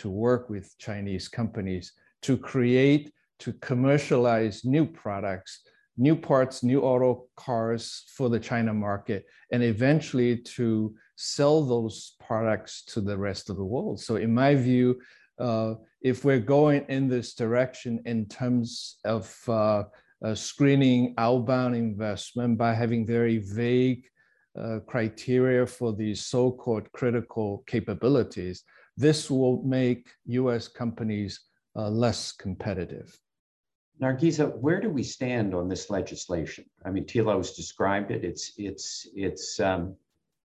[0.00, 1.86] to work with Chinese companies
[2.22, 5.62] to create to commercialize new products
[5.98, 12.84] new parts, new auto cars for the China market, and eventually to sell those products
[12.84, 14.00] to the rest of the world.
[14.00, 15.00] So, in my view,
[15.38, 19.84] uh, if we're going in this direction in terms of uh,
[20.24, 24.04] uh, screening outbound investment by having very vague
[24.58, 28.62] uh, criteria for these so-called critical capabilities,
[28.96, 31.40] this will make US companies
[31.76, 33.16] uh, less competitive.
[34.00, 36.64] Nargiza, where do we stand on this legislation?
[36.84, 38.24] I mean, Thilo's described it.
[38.24, 39.96] It's it's it's um,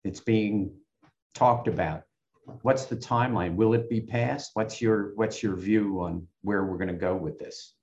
[0.05, 0.73] it's being
[1.35, 2.03] talked about.
[2.63, 3.55] What's the timeline?
[3.55, 4.53] Will it be passed?
[4.55, 7.75] What's your what's your view on where we're going to go with this?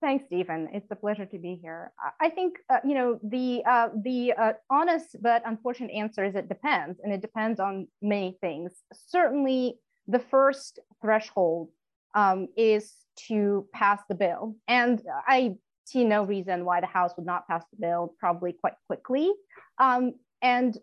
[0.00, 0.68] Thanks, Stephen.
[0.72, 1.92] It's a pleasure to be here.
[2.20, 6.48] I think uh, you know the uh, the uh, honest but unfortunate answer is it
[6.48, 8.72] depends, and it depends on many things.
[9.08, 9.74] Certainly,
[10.08, 11.68] the first threshold
[12.14, 12.92] um, is
[13.28, 17.64] to pass the bill, and I see no reason why the House would not pass
[17.72, 19.32] the bill probably quite quickly.
[19.78, 20.78] Um, and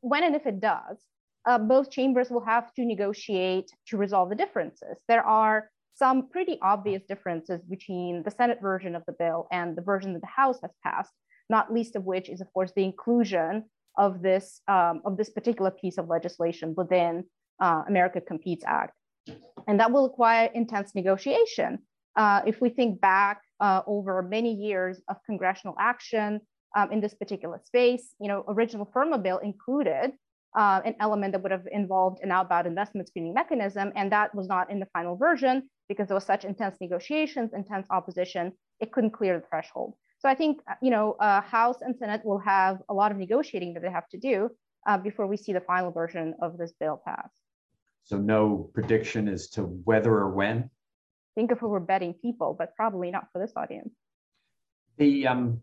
[0.00, 0.98] when and if it does,
[1.46, 4.98] uh, both chambers will have to negotiate to resolve the differences.
[5.06, 9.82] There are some pretty obvious differences between the Senate version of the bill and the
[9.82, 11.12] version that the House has passed,
[11.48, 13.64] not least of which is, of course, the inclusion
[13.96, 17.24] of this, um, of this particular piece of legislation within
[17.60, 18.92] uh, America Competes Act.
[19.66, 21.80] And that will require intense negotiation.
[22.16, 26.40] Uh, if we think back uh, over many years of congressional action
[26.76, 30.12] um, in this particular space, you know, original FIRRMA bill included
[30.56, 33.92] uh, an element that would have involved an outbound investment screening mechanism.
[33.94, 37.86] And that was not in the final version because there was such intense negotiations, intense
[37.90, 39.94] opposition, it couldn't clear the threshold.
[40.18, 43.18] So I think, uh, you know, uh, House and Senate will have a lot of
[43.18, 44.50] negotiating that they have to do
[44.86, 47.30] uh, before we see the final version of this bill pass.
[48.08, 50.70] So no prediction as to whether or when?
[51.34, 53.94] Think if we were betting people, but probably not for this audience.
[54.96, 55.60] The um,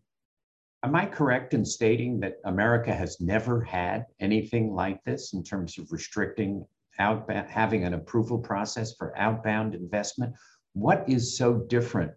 [0.84, 5.80] Am I correct in stating that America has never had anything like this in terms
[5.80, 6.64] of restricting
[7.00, 10.36] outbound, having an approval process for outbound investment?
[10.74, 12.12] What is so different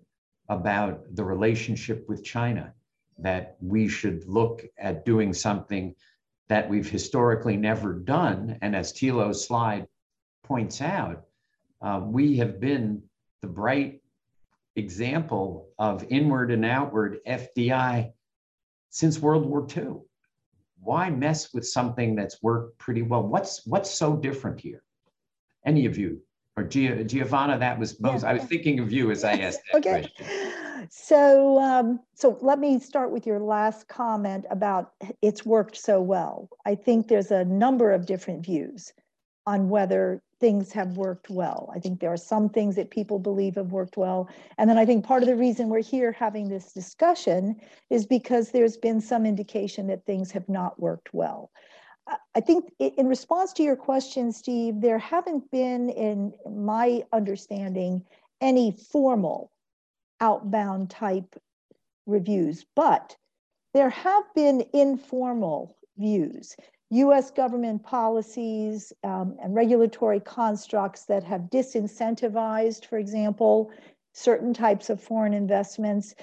[0.51, 2.75] about the relationship with China
[3.17, 5.95] that we should look at doing something
[6.51, 8.59] that we've historically never done?
[8.61, 9.87] And as Thilo's slide
[10.49, 11.25] points out,
[11.83, 13.03] uh, we have been
[13.43, 14.03] the bright
[14.75, 18.13] example of inward and outward FDI
[18.91, 20.01] since World War II.
[20.81, 23.23] Why mess with something that's worked pretty well?
[23.23, 24.83] What's what's so different here?
[25.67, 26.23] Any of you?
[26.57, 28.31] Or Giovanna, that was most, yeah.
[28.31, 30.09] I was thinking of you as I asked that okay.
[30.17, 30.53] question.
[30.91, 36.49] So, um, so let me start with your last comment about it's worked so well.
[36.65, 38.93] I think there's a number of different views
[39.49, 41.73] on whether things have worked well.
[41.75, 44.29] I think there are some things that people believe have worked well.
[44.59, 47.57] And then I think part of the reason we're here having this discussion
[47.89, 51.51] is because there's been some indication that things have not worked well.
[52.37, 58.05] I think in response to your question, Steve, there haven't been, in my understanding,
[58.43, 59.51] any formal
[60.21, 61.35] outbound type
[62.05, 63.17] reviews, but
[63.73, 66.55] there have been informal views.
[66.91, 73.71] US government policies um, and regulatory constructs that have disincentivized, for example,
[74.13, 76.15] certain types of foreign investments.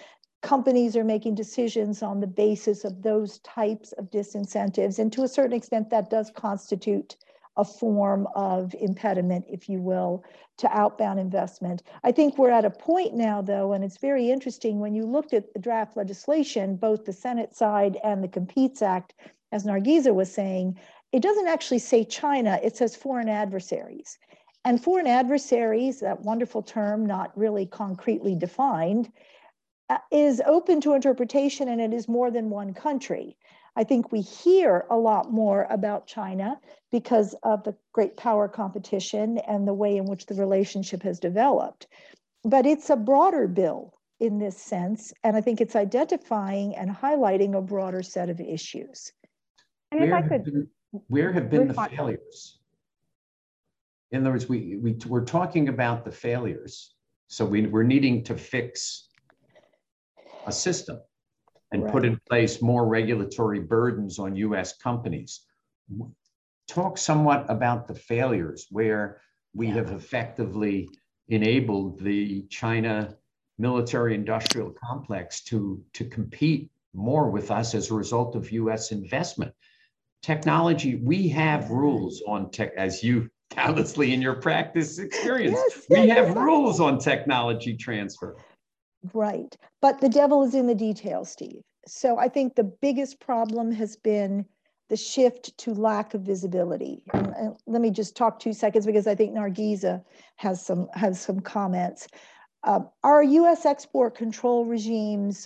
[0.41, 4.99] Companies are making decisions on the basis of those types of disincentives.
[4.99, 7.15] And to a certain extent, that does constitute
[7.57, 10.23] a form of impediment, if you will,
[10.57, 11.83] to outbound investment.
[12.03, 15.33] I think we're at a point now, though, and it's very interesting when you looked
[15.33, 19.13] at the draft legislation, both the Senate side and the Competes Act,
[19.55, 20.77] as Nargiza was saying,
[21.13, 24.19] it doesn't actually say China, it says foreign adversaries.
[24.65, 29.13] And foreign adversaries, that wonderful term, not really concretely defined,
[29.89, 33.37] uh, is open to interpretation and it is more than one country.
[33.77, 36.59] I think we hear a lot more about China
[36.91, 41.87] because of the great power competition and the way in which the relationship has developed.
[42.43, 47.55] But it's a broader bill in this sense, and I think it's identifying and highlighting
[47.55, 49.13] a broader set of issues.
[49.95, 50.67] And where if I could, been,
[51.07, 52.59] where have been the failures?
[54.11, 56.95] In other words, we, we, we're talking about the failures.
[57.27, 59.07] So we, we're needing to fix
[60.45, 60.99] a system
[61.71, 61.91] and right.
[61.93, 65.41] put in place more regulatory burdens on US companies.
[66.67, 69.21] Talk somewhat about the failures where
[69.53, 69.75] we yeah.
[69.75, 70.89] have effectively
[71.29, 73.15] enabled the China
[73.57, 79.53] military industrial complex to, to compete more with us as a result of US investment
[80.25, 86.09] technology, we have rules on tech, as you doubtlessly in your practice experience, yes, we
[86.09, 88.35] have rules on technology transfer.
[89.13, 89.55] Right.
[89.81, 91.61] But the devil is in the details, Steve.
[91.87, 94.45] So I think the biggest problem has been
[94.89, 97.03] the shift to lack of visibility.
[97.13, 100.03] And, and let me just talk two seconds because I think Nargiza
[100.37, 102.07] has some has some comments.
[102.63, 103.65] Uh, our U.S.
[103.65, 105.45] export control regimes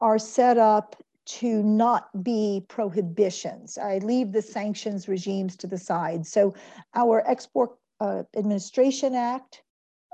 [0.00, 0.94] are set up
[1.24, 3.78] to not be prohibitions.
[3.78, 6.26] I leave the sanctions regimes to the side.
[6.26, 6.54] So
[6.94, 7.70] our Export
[8.00, 9.62] uh, Administration Act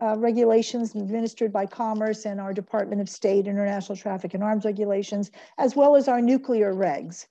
[0.01, 5.31] uh, regulations administered by Commerce and our Department of State International Traffic and Arms regulations,
[5.59, 7.27] as well as our nuclear regs,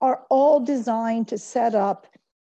[0.00, 2.06] are all designed to set up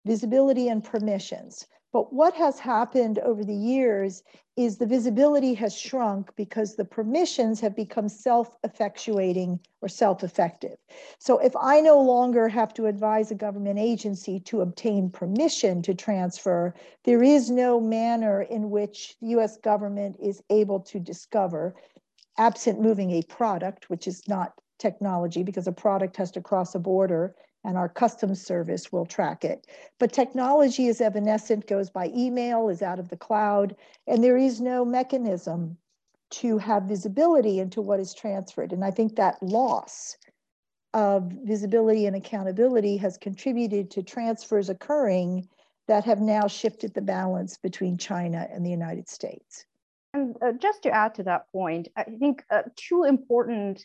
[0.05, 1.67] visibility and permissions.
[1.97, 4.23] But what has happened over the years
[4.55, 10.77] is the visibility has shrunk because the permissions have become self-effectuating or self-effective.
[11.19, 15.95] So if I no longer have to advise a government agency to obtain permission to
[15.95, 16.75] transfer,
[17.05, 21.77] there is no manner in which the US government is able to discover,
[22.37, 26.79] absent moving a product, which is not technology because a product has to cross a
[26.79, 27.35] border
[27.67, 29.67] and our customs service will track it.
[29.99, 33.75] But technology is evanescent, goes by email, is out of the cloud,
[34.07, 35.77] and there is no mechanism
[36.31, 38.73] to have visibility into what is transferred.
[38.73, 40.17] And I think that loss
[40.95, 45.49] of visibility and accountability has contributed to transfers occurring
[45.89, 49.67] that have now shifted the balance between China and the United States.
[50.15, 53.85] And uh, just to add to that point, I think uh, two important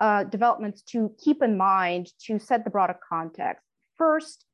[0.00, 3.64] uh, developments to keep in mind to set the broader context.
[3.96, 4.44] First,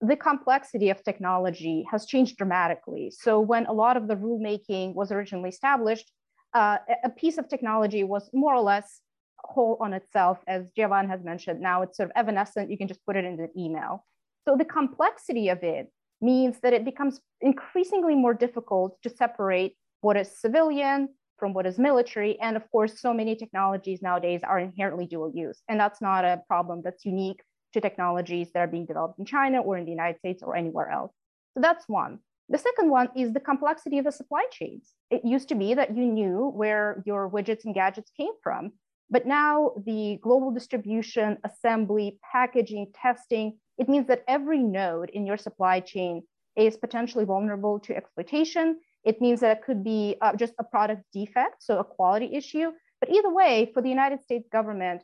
[0.00, 3.12] the complexity of technology has changed dramatically.
[3.16, 6.10] So when a lot of the rulemaking was originally established,
[6.54, 9.00] uh, a piece of technology was more or less
[9.38, 11.60] whole on itself, as Giovanna has mentioned.
[11.60, 12.70] Now it's sort of evanescent.
[12.70, 14.04] You can just put it in an email.
[14.46, 15.90] So the complexity of it
[16.20, 21.08] means that it becomes increasingly more difficult to separate what is civilian
[21.42, 22.38] from what is military.
[22.38, 25.60] And of course, so many technologies nowadays are inherently dual use.
[25.68, 29.60] And that's not a problem that's unique to technologies that are being developed in China
[29.60, 31.12] or in the United States or anywhere else.
[31.54, 32.20] So that's one.
[32.48, 34.92] The second one is the complexity of the supply chains.
[35.10, 38.70] It used to be that you knew where your widgets and gadgets came from,
[39.10, 45.38] but now the global distribution, assembly, packaging, testing, it means that every node in your
[45.38, 46.22] supply chain
[46.54, 51.02] is potentially vulnerable to exploitation it means that it could be uh, just a product
[51.12, 52.70] defect, so a quality issue.
[53.00, 55.02] But either way, for the United States government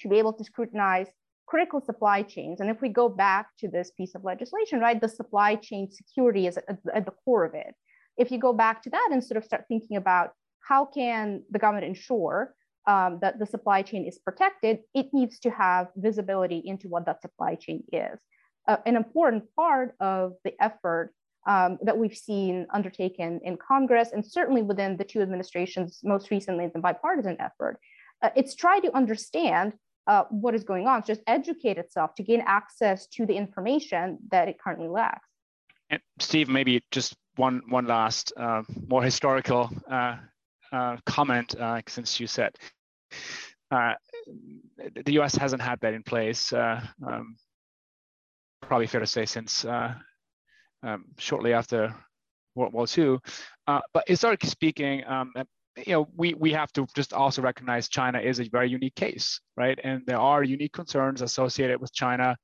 [0.00, 1.08] to be able to scrutinize
[1.46, 5.08] critical supply chains, and if we go back to this piece of legislation, right, the
[5.08, 7.74] supply chain security is at, at the core of it.
[8.16, 11.58] If you go back to that and sort of start thinking about how can the
[11.58, 12.54] government ensure
[12.86, 17.22] um, that the supply chain is protected, it needs to have visibility into what that
[17.22, 18.20] supply chain is.
[18.66, 21.12] Uh, an important part of the effort
[21.46, 26.68] um, that we've seen undertaken in Congress and certainly within the two administrations, most recently
[26.72, 27.78] the bipartisan effort.
[28.22, 29.72] Uh, it's try to understand
[30.06, 34.48] uh, what is going on, just educate itself to gain access to the information that
[34.48, 35.28] it currently lacks.
[35.90, 40.16] And Steve, maybe just one one last uh, more historical uh,
[40.72, 42.56] uh, comment, uh, since you said
[43.70, 45.34] the U.S.
[45.34, 46.52] hasn't had that in place.
[46.52, 47.36] Um,
[48.60, 49.64] probably fair to say since
[50.82, 51.94] um, shortly after
[52.54, 53.18] World War II.
[53.66, 55.32] Uh, but historically speaking, um,
[55.76, 59.40] you know, we, we have to just also recognize China is a very unique case,
[59.56, 59.78] right?
[59.82, 62.36] And there are unique concerns associated with China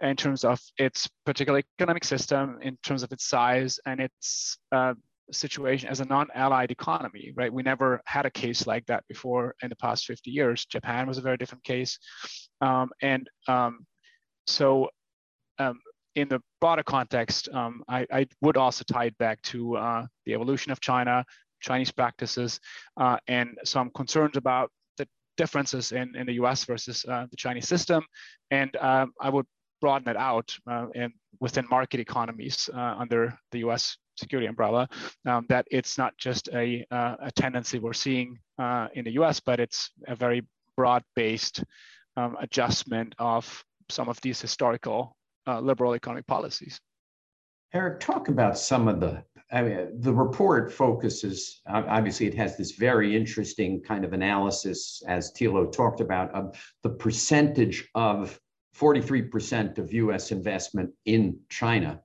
[0.00, 4.94] in terms of its particular economic system, in terms of its size and its uh,
[5.30, 7.52] situation as a non-allied economy, right?
[7.52, 10.64] We never had a case like that before in the past 50 years.
[10.64, 11.98] Japan was a very different case.
[12.62, 13.86] Um, and um,
[14.46, 14.88] so
[15.58, 15.78] um,
[16.14, 20.34] in the broader context, um, I, I, would also tie it back to uh, the
[20.34, 21.24] evolution of China,
[21.60, 22.60] Chinese practices,
[22.96, 25.06] uh, and some concerns about the
[25.36, 28.04] differences in, in the US versus uh, the Chinese system.
[28.50, 29.46] And um, I would
[29.80, 34.88] broaden it out uh, and within market economies uh, under the US security umbrella,
[35.26, 38.38] um, that it's not just a, uh, a tendency we're seeing
[38.94, 40.42] in the US, but it's a very
[40.76, 41.64] broad-based
[42.16, 45.16] um, adjustment of some of these historical
[45.50, 46.80] uh, liberal economic policies.
[47.72, 49.22] Eric, talk about some of the,
[49.52, 55.32] I mean, the report focuses, obviously, it has this very interesting kind of analysis, as
[55.32, 58.40] Thilo talked about, of the percentage of
[58.76, 62.00] 43% of US investment in China.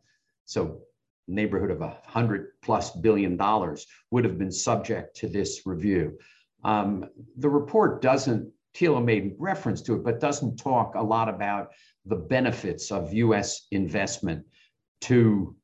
[0.46, 0.82] So,
[1.28, 6.16] neighborhood of a hundred plus billion dollars would have been subject to this review.
[6.64, 11.72] Um, the report doesn't, Thilo made reference to it, but doesn't talk a lot about
[12.06, 14.45] the benefits of US investment
[15.01, 15.56] to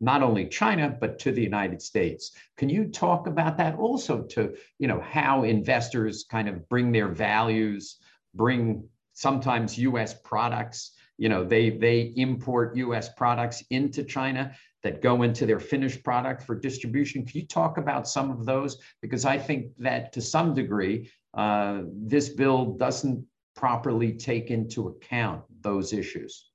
[0.00, 2.32] not only China, but to the United States.
[2.58, 7.08] Can you talk about that also to, you know, how investors kind of bring their
[7.08, 7.96] values,
[8.34, 15.22] bring sometimes US products, you know, they they import US products into China that go
[15.22, 17.24] into their finished product for distribution.
[17.24, 18.78] Can you talk about some of those?
[19.00, 23.24] Because I think that to some degree, uh, this bill doesn't
[23.56, 26.50] properly take into account those issues.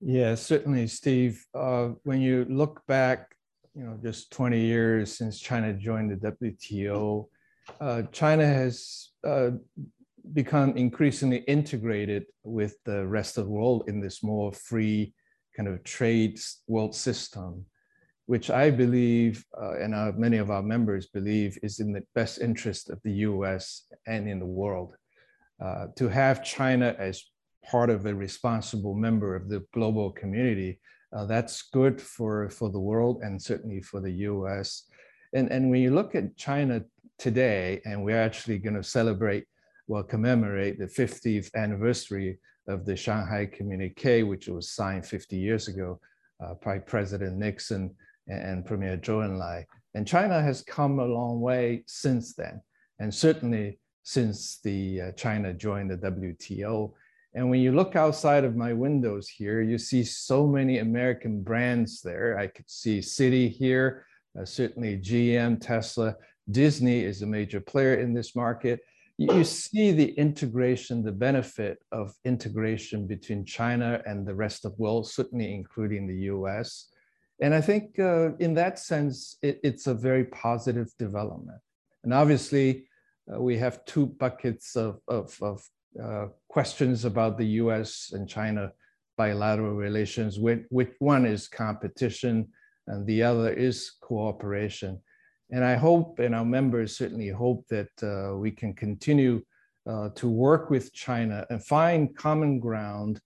[0.00, 1.44] Yeah, certainly, Steve.
[1.54, 3.34] Uh, when you look back,
[3.74, 7.26] you know, just 20 years since China joined the WTO,
[7.80, 9.50] uh, China has uh,
[10.34, 15.14] become increasingly integrated with the rest of the world in this more free
[15.56, 17.64] kind of trade world system,
[18.26, 22.40] which I believe, uh, and our, many of our members believe, is in the best
[22.40, 24.96] interest of the US and in the world.
[25.62, 27.22] Uh, to have China as
[27.70, 30.80] part of a responsible member of the global community,
[31.12, 34.84] uh, that's good for, for the world and certainly for the US.
[35.34, 36.82] And, and when you look at China
[37.16, 39.44] today, and we're actually going to celebrate,
[39.86, 46.00] well, commemorate the 50th anniversary of the Shanghai Communique, which was signed 50 years ago
[46.44, 47.94] uh, by President Nixon
[48.26, 49.64] and, Premier Zhou Enlai.
[49.94, 52.60] And China has come a long way since then,
[52.98, 56.92] and certainly since the uh, China joined the WTO.
[57.34, 62.02] And when you look outside of my windows here, you see so many American brands
[62.02, 62.38] there.
[62.38, 64.06] I could see Citi here,
[64.38, 66.16] uh, certainly GM, Tesla,
[66.50, 68.80] Disney is a major player in this market.
[69.18, 74.82] You see the integration, the benefit of integration between China and the rest of the
[74.82, 76.88] world, certainly including the US.
[77.40, 81.60] And I think uh, in that sense, it, it's a very positive development.
[82.04, 82.86] And obviously,
[83.26, 85.62] we have two buckets of, of, of
[86.02, 88.72] uh, questions about the US and China
[89.16, 92.48] bilateral relations, which, which one is competition
[92.86, 95.00] and the other is cooperation.
[95.50, 99.42] And I hope, and our members certainly hope that uh, we can continue
[99.86, 103.20] uh, to work with China and find common ground,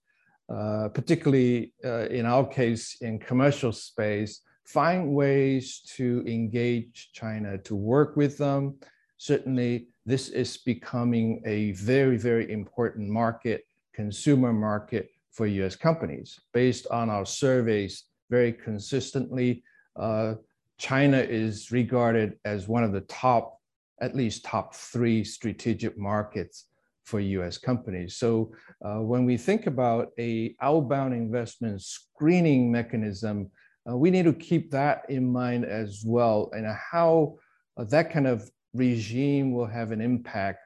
[0.53, 7.75] uh, particularly uh, in our case in commercial space, find ways to engage China, to
[7.75, 8.75] work with them.
[9.17, 16.39] Certainly, this is becoming a very, very important market, consumer market for US companies.
[16.53, 19.63] Based on our surveys, very consistently,
[19.95, 20.35] uh,
[20.77, 23.59] China is regarded as one of the top,
[24.01, 26.65] at least top three strategic markets
[27.03, 28.17] for US companies.
[28.17, 28.51] So
[28.83, 33.49] uh, when we think about a outbound investment screening mechanism,
[33.89, 37.37] uh, we need to keep that in mind as well and how
[37.77, 40.59] uh, that kind of regime will have an impact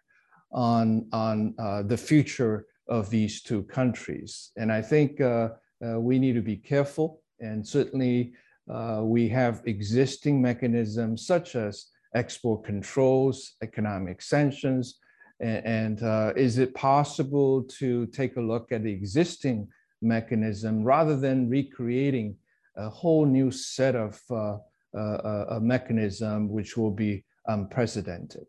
[0.51, 4.51] on, on uh, the future of these two countries.
[4.57, 5.49] And I think uh,
[5.85, 8.33] uh, we need to be careful and certainly
[8.69, 14.99] uh, we have existing mechanisms such as export controls, economic sanctions,
[15.39, 19.67] and, uh, is it possible to take a look at the existing
[20.01, 22.35] mechanism rather than recreating
[22.77, 24.57] a whole new set of uh,
[24.95, 28.45] uh a mechanism which will be unprecedented?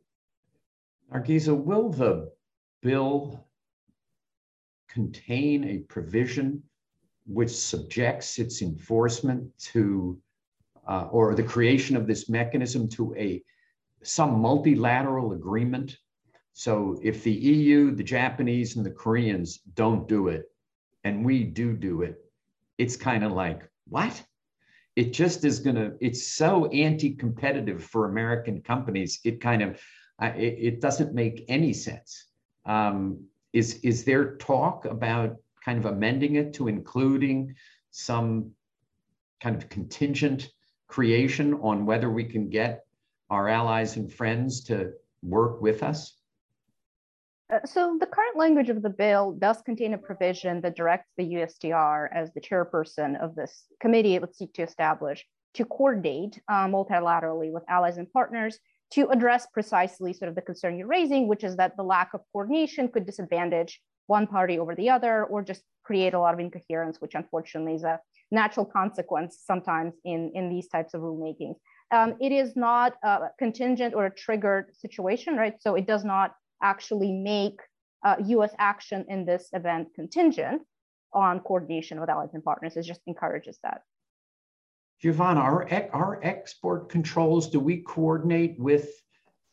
[1.12, 2.32] Nargiza, will the
[2.82, 3.47] bill
[4.88, 6.62] contain a provision
[7.26, 10.18] which subjects its enforcement to,
[10.86, 13.43] uh, or the creation of this mechanism to a
[14.03, 15.97] some multilateral agreement.
[16.53, 20.51] So if the EU, the Japanese, and the Koreans don't do it,
[21.05, 22.16] and we do do it,
[22.78, 24.22] it's kind of like, what?
[24.97, 29.20] It just is going to, it's so anti competitive for American companies.
[29.24, 29.80] It kind of,
[30.20, 32.26] it, doesn't make any sense.
[32.66, 37.55] Um, is, is there talk about kind of amending it to including
[37.90, 38.53] some
[39.43, 40.51] kind of contingent
[40.88, 42.84] creation on whether we can get
[43.30, 46.22] our allies and friends to work with us?
[47.53, 51.34] Uh, so the current language of the bill does contain a provision that directs the
[51.34, 55.24] USTR as the chairperson of this committee it would seek to establish
[55.55, 58.59] to coordinate uh, multilaterally with allies and partners
[58.92, 62.22] to address precisely sort of the concern you're raising, which is that the lack of
[62.32, 67.00] coordination could disadvantage one party over the other, or just create a lot of incoherence,
[67.00, 68.00] which unfortunately is a
[68.30, 71.57] natural consequence sometimes in, in these types of rulemakings.
[71.90, 75.55] Um, it is not a contingent or a triggered situation, right?
[75.61, 76.32] So it does not
[76.62, 77.60] actually make
[78.04, 80.62] uh, US action in this event contingent
[81.12, 82.76] on coordination with allies and partners.
[82.76, 83.82] It just encourages that.
[85.00, 88.88] Giovanna, our, our export controls, do we coordinate with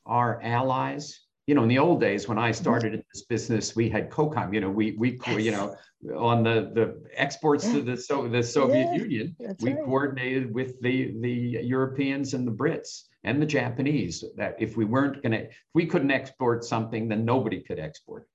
[0.06, 3.90] our allies you know, in the old days when I started in this business, we
[3.90, 4.54] had COCOM.
[4.54, 5.42] You know, we we yes.
[5.42, 5.76] you know
[6.16, 7.74] on the the exports yeah.
[7.74, 9.84] to the so the Soviet yeah, Union, we right.
[9.84, 15.22] coordinated with the the Europeans and the Brits and the Japanese that if we weren't
[15.22, 18.28] going to, if we couldn't export something, then nobody could export.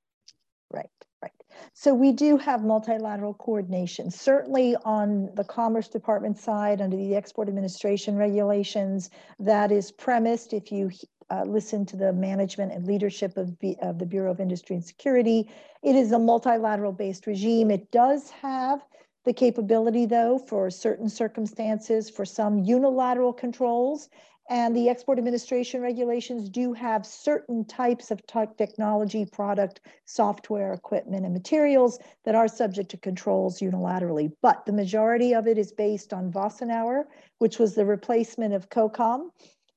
[0.70, 0.90] Right,
[1.22, 1.32] right.
[1.72, 4.10] So we do have multilateral coordination.
[4.10, 10.70] Certainly on the Commerce Department side, under the Export Administration regulations, that is premised, if
[10.70, 10.90] you
[11.30, 14.84] uh, listen to the management and leadership of, B, of the Bureau of Industry and
[14.84, 15.48] Security.
[15.82, 17.70] It is a multilateral based regime.
[17.70, 18.84] It does have
[19.24, 24.10] the capability, though, for certain circumstances, for some unilateral controls.
[24.50, 28.20] And the Export Administration regulations do have certain types of
[28.58, 34.30] technology, product, software, equipment, and materials that are subject to controls unilaterally.
[34.42, 37.04] But the majority of it is based on Wassenaar,
[37.38, 39.30] which was the replacement of COCOM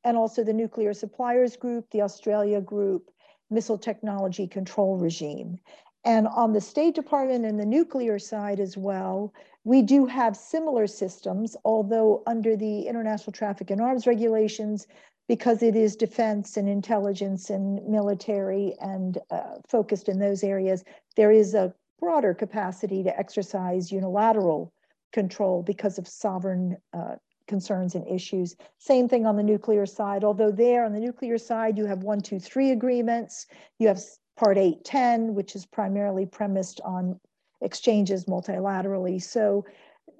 [0.03, 3.09] and also the Nuclear Suppliers Group, the Australia Group,
[3.49, 5.59] Missile Technology Control Regime.
[6.03, 9.33] And on the State Department and the nuclear side as well,
[9.63, 14.87] we do have similar systems, although under the International Traffic in Arms regulations,
[15.27, 20.85] because it is defense and intelligence and military and uh, focused in those areas,
[21.17, 24.71] there is a broader capacity to exercise unilateral
[25.11, 27.15] control because of sovereign uh,
[27.47, 28.55] concerns and issues.
[28.77, 32.21] Same thing on the nuclear side, although there on the nuclear side, you have one,
[32.21, 33.47] two, three agreements.
[33.79, 34.01] You have
[34.37, 37.19] part 810, which is primarily premised on
[37.61, 39.21] exchanges multilaterally.
[39.21, 39.65] So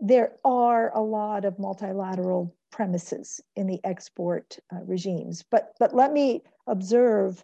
[0.02, 5.44] there are a lot of multilateral premises in the export uh, regimes.
[5.50, 7.44] But, but let me observe,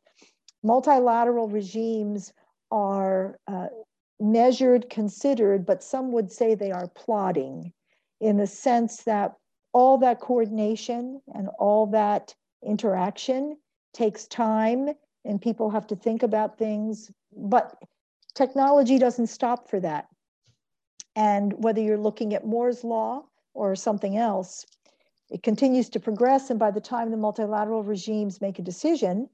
[0.64, 2.34] multilateral regimes
[2.72, 3.68] are uh,
[4.20, 7.72] measured, considered, but some would say they are plotting
[8.20, 9.34] in the sense that
[9.74, 13.58] all that coordination and all that interaction
[13.94, 14.90] takes time
[15.26, 17.76] and people have to think about things but
[18.36, 20.08] technology doesn't stop for that.
[21.16, 24.66] And whether you're looking at moore's law or something else
[25.30, 26.50] it continues to progress.
[26.50, 29.30] And by the time the multilateral regimes make a decision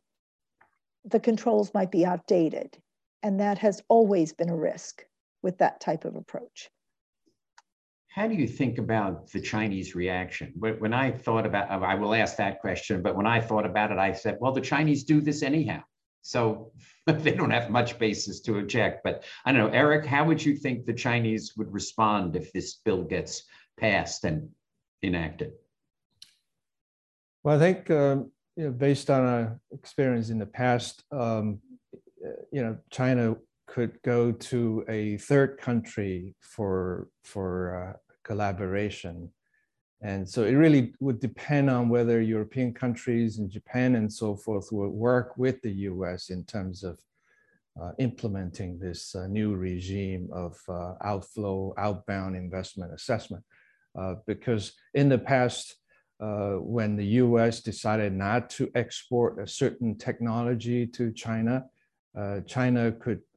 [1.05, 2.77] the controls might be outdated.
[3.23, 5.05] And that has always been a risk
[5.41, 6.69] with that type of approach
[8.10, 10.51] how do you think about the Chinese reaction?
[10.57, 13.99] When I thought about, I will ask that question, but when I thought about it,
[13.99, 15.84] I said, well, the Chinese do this anyhow.
[16.24, 16.72] So
[17.05, 19.01] they don't have much basis to object.
[19.03, 22.76] But I don't know, Eric, how would you think the Chinese would respond if this
[22.84, 23.43] bill gets
[23.80, 24.49] passed and
[25.03, 25.51] enacted?
[27.43, 31.60] Well, I think, um, you know, based on our experience in the past, um,
[32.51, 33.36] you know, China
[33.70, 39.32] could go to a third country for for uh, collaboration.
[40.01, 44.72] And so it really would depend on whether European countries and Japan and so forth
[44.72, 46.99] would work with the US in terms of
[47.80, 53.43] uh, implementing this uh, new regime of uh, outflow, outbound investment assessment.
[53.97, 55.76] Uh, because in the past,
[56.22, 61.65] uh, when the US decided not to export a certain technology to China,
[62.45, 63.28] China could uh,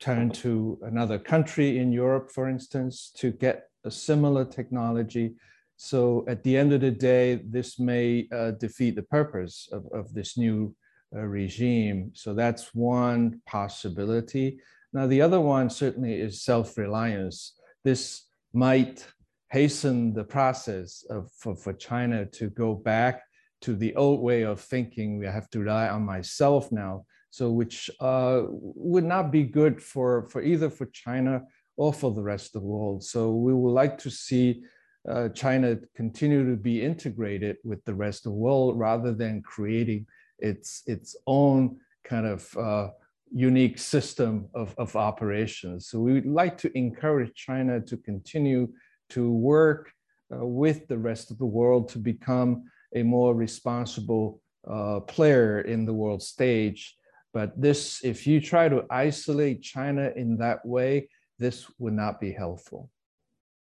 [0.00, 5.34] turn to another country in Europe, for instance, to get a similar technology.
[5.76, 10.12] So at the end of the day, this may uh, defeat the purpose of, of
[10.14, 10.74] this new
[11.14, 12.10] uh, regime.
[12.14, 14.58] So that's one possibility.
[14.92, 17.54] Now, the other one certainly is self-reliance.
[17.82, 19.06] This might
[19.50, 23.22] hasten the process of, for, for China to go back
[23.62, 25.18] to the old way of thinking.
[25.18, 30.28] We have to rely on myself now so which uh, would not be good for,
[30.28, 31.42] for either for China
[31.76, 33.02] or for the rest of the world.
[33.02, 34.62] So we would like to see
[35.08, 40.06] uh, China continue to be integrated with the rest of the world rather than creating
[40.38, 42.90] its, its own kind of uh,
[43.32, 45.88] unique system of, of operations.
[45.88, 48.68] So we would like to encourage China to continue
[49.10, 49.90] to work
[50.32, 55.84] uh, with the rest of the world to become a more responsible uh, player in
[55.84, 56.96] the world stage
[57.34, 61.08] but this, if you try to isolate China in that way,
[61.40, 62.88] this would not be helpful.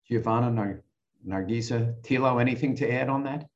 [0.07, 0.83] Giovanna, Nar-
[1.27, 3.47] Nargiza, Thilo, anything to add on that?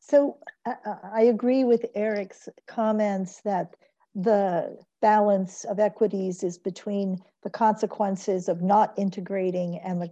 [0.00, 0.74] So uh,
[1.12, 3.76] I agree with Eric's comments that
[4.14, 10.10] the balance of equities is between the consequences of not integrating and the,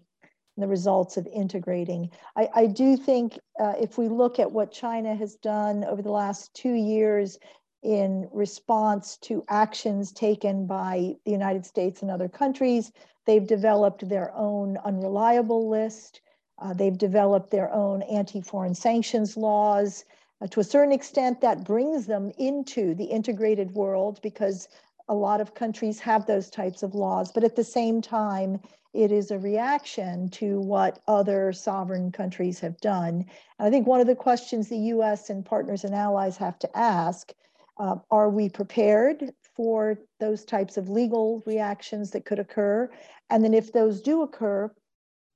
[0.59, 2.11] the results of integrating.
[2.37, 6.13] I, I do think uh, if we look at what China has done over the
[6.13, 7.39] last two years
[7.83, 12.93] in response to actions taken by the United States and other countries.
[13.27, 16.21] They've developed their own unreliable list.
[16.59, 20.05] Uh, they've developed their own anti foreign sanctions laws.
[20.41, 24.69] Uh, to a certain extent, that brings them into the integrated world because
[25.09, 27.33] a lot of countries have those types of laws.
[27.33, 28.61] But at the same time,
[28.93, 33.25] it is a reaction to what other sovereign countries have done.
[33.59, 36.77] And I think one of the questions the US and partners and allies have to
[36.77, 37.33] ask
[37.81, 42.91] uh, are we prepared for those types of legal reactions that could occur?
[43.31, 44.71] And then if those do occur,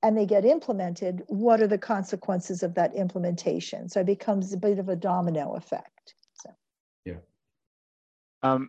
[0.04, 3.88] and they get implemented, what are the consequences of that implementation?
[3.88, 6.14] So it becomes a bit of a domino effect.
[6.34, 6.50] So.
[7.06, 7.14] Yeah.
[8.42, 8.68] Um,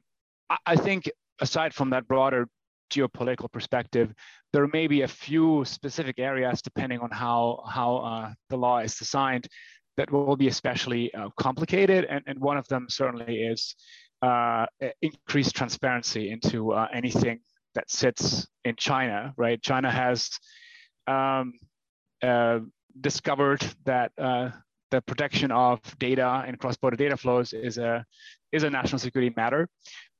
[0.65, 1.11] I think
[1.41, 2.47] aside from that broader
[2.89, 4.13] geopolitical perspective,
[4.53, 8.95] there may be a few specific areas, depending on how how uh, the law is
[8.95, 9.47] designed,
[9.97, 12.05] that will be especially uh, complicated.
[12.05, 13.75] And, and one of them certainly is
[14.21, 14.65] uh,
[15.01, 17.39] increased transparency into uh, anything
[17.75, 19.33] that sits in China.
[19.37, 19.61] Right?
[19.61, 20.29] China has
[21.07, 21.53] um,
[22.23, 22.59] uh,
[22.99, 24.49] discovered that uh,
[24.91, 28.05] the protection of data and cross-border data flows is a
[28.55, 29.67] is a national security matter.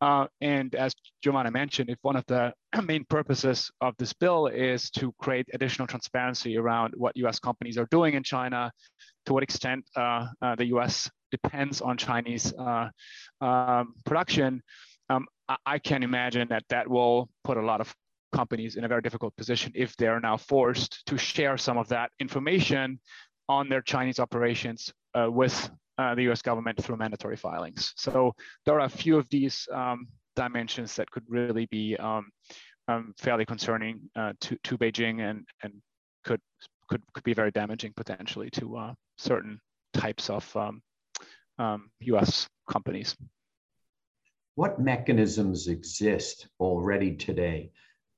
[0.02, 4.90] Uh, and as Giovanna mentioned, if one of the main purposes of this bill is
[4.92, 8.72] to create additional transparency around what US companies are doing in China,
[9.26, 12.90] to what extent uh, uh, the US depends on Chinese uh,
[13.42, 14.62] um, production,
[15.10, 17.96] um, I, I can imagine that that will put a lot of
[18.34, 22.12] companies in a very difficult position if they're now forced to share some of that
[22.20, 23.00] information
[23.48, 27.94] on their Chinese operations uh, with the US government through mandatory filings.
[27.96, 28.34] So
[28.66, 32.30] there are a few of these um, dimensions that could really be um,
[32.88, 35.74] um, fairly concerning uh, to, to Beijing and, and
[36.24, 36.42] could,
[36.90, 39.60] could, could be very damaging potentially to uh, certain
[39.94, 40.82] types of US um,
[41.60, 41.90] um,
[42.70, 43.16] companies.
[44.56, 47.72] What mechanisms exist already today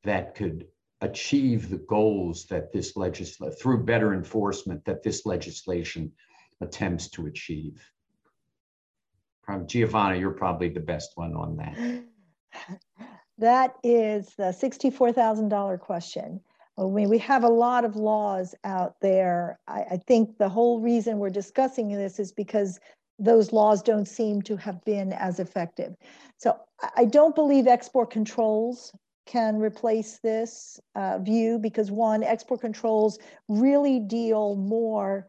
[0.03, 0.67] that could
[1.01, 6.11] achieve the goals that this legislation, through better enforcement, that this legislation
[6.61, 7.83] attempts to achieve?
[9.65, 12.03] Giovanna, you're probably the best one on that.
[13.37, 16.41] That is the $64,000 question.
[16.77, 19.59] I mean, we have a lot of laws out there.
[19.67, 22.79] I, I, think the whole reason we're discussing this is because
[23.19, 25.95] those laws don't seem to have been as effective.
[26.37, 26.59] So
[26.95, 28.93] I don't believe export controls
[29.25, 35.27] can replace this uh, view because one, export controls really deal more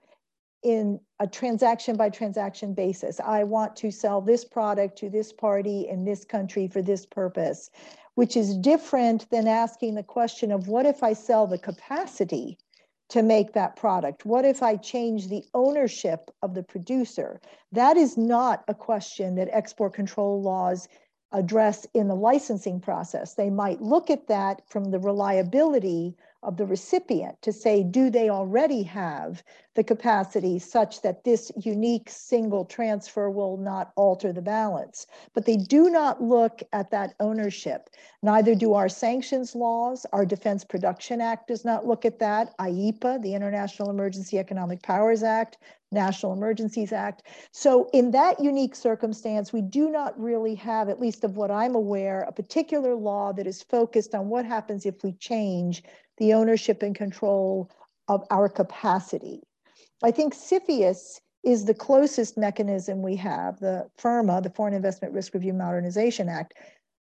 [0.63, 3.21] in a transaction by transaction basis.
[3.21, 7.71] I want to sell this product to this party in this country for this purpose,
[8.15, 12.59] which is different than asking the question of what if I sell the capacity
[13.09, 14.27] to make that product?
[14.27, 17.41] What if I change the ownership of the producer?
[17.73, 20.89] That is not a question that export control laws
[21.33, 23.35] address in the licensing process.
[23.35, 28.31] They might look at that from the reliability of the recipient to say, do they
[28.31, 29.43] already have
[29.75, 35.07] the capacity such that this unique single transfer will not alter the balance?
[35.35, 37.91] But they do not look at that ownership.
[38.23, 40.07] Neither do our sanctions laws.
[40.13, 42.57] Our Defense Production Act does not look at that.
[42.59, 45.59] IEEPA, the International Emergency Economic Powers Act,
[45.91, 47.23] National Emergencies Act.
[47.53, 51.75] So in that unique circumstance, we do not really have, at least of what I'm
[51.75, 55.83] aware, a particular law that is focused on what happens if we change
[56.19, 57.71] the ownership and control
[58.09, 59.41] of our capacity.
[60.03, 65.35] I think CFIUS is the closest mechanism we have, the FIRRMA, the Foreign Investment Risk
[65.35, 66.55] Review Modernization Act.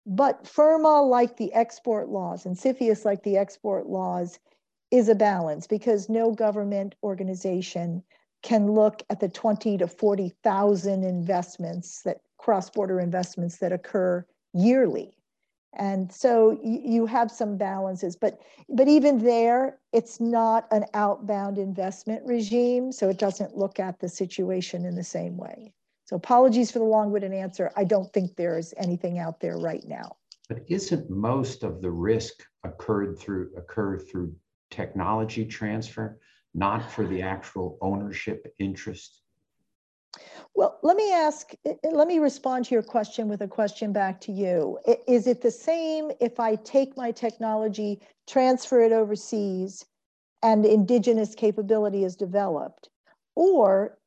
[0.05, 4.39] But FIRRMA, like the export laws, and CFIUS, like the export laws,
[4.89, 8.03] is a balance because no government organization
[8.41, 15.15] can look at the 20 to 40,000 investments that cross-border investments that occur yearly.
[15.73, 22.25] And so you have some balances, but but even there, it's not an outbound investment
[22.25, 25.73] regime, so it doesn't look at the situation in the same way.
[26.03, 27.71] So apologies for the long-winded answer.
[27.77, 30.17] I don't think there is anything out there right now.
[30.49, 34.35] But isn't most of the risk occurred through occur through
[34.71, 36.19] technology transfer?
[36.53, 39.21] Not for the actual ownership interest?
[40.53, 43.93] Well, let me ask, eh, eh, let me respond to your question with a question
[43.93, 44.77] back to you.
[45.07, 49.85] Is it the same if I take my technology, transfer it overseas,
[50.43, 52.89] and indigenous capability is developed?
[53.35, 53.97] Or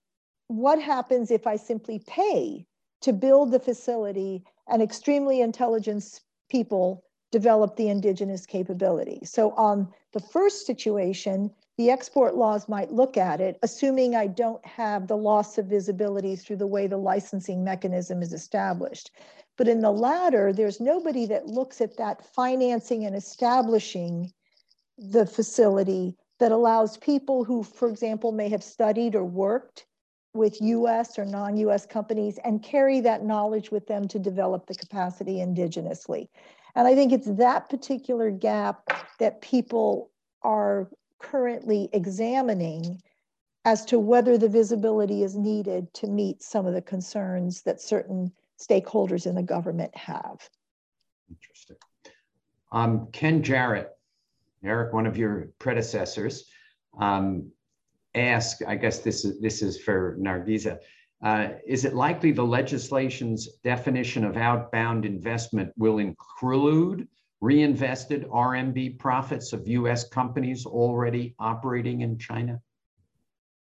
[0.48, 2.66] what happens if I simply pay
[3.00, 6.20] to build the facility and extremely intelligent
[6.50, 9.20] people develop the indigenous capability?
[9.24, 14.64] So on the first situation, the export laws might look at it, assuming I don't
[14.64, 19.10] have the loss of visibility through the way the licensing mechanism is established.
[19.56, 24.32] But in the latter, there's nobody that looks at that financing and establishing
[24.98, 29.86] the facility that allows people who, for example, may have studied or worked
[30.32, 34.74] with US or non US companies and carry that knowledge with them to develop the
[34.74, 36.28] capacity indigenously.
[36.74, 38.82] And I think it's that particular gap
[39.20, 40.10] that people
[40.42, 40.90] are
[41.30, 43.00] currently examining
[43.64, 48.30] as to whether the visibility is needed to meet some of the concerns that certain
[48.60, 50.48] stakeholders in the government have.
[51.30, 51.76] Interesting.
[52.72, 53.90] Um, Ken Jarrett,
[54.62, 56.44] Eric, one of your predecessors,
[56.98, 57.50] um,
[58.14, 60.78] asked, I guess this is, this is for Nargiza,
[61.22, 67.08] uh, is it likely the legislation's definition of outbound investment will include
[67.44, 72.58] reinvested RMB profits of US companies already operating in China?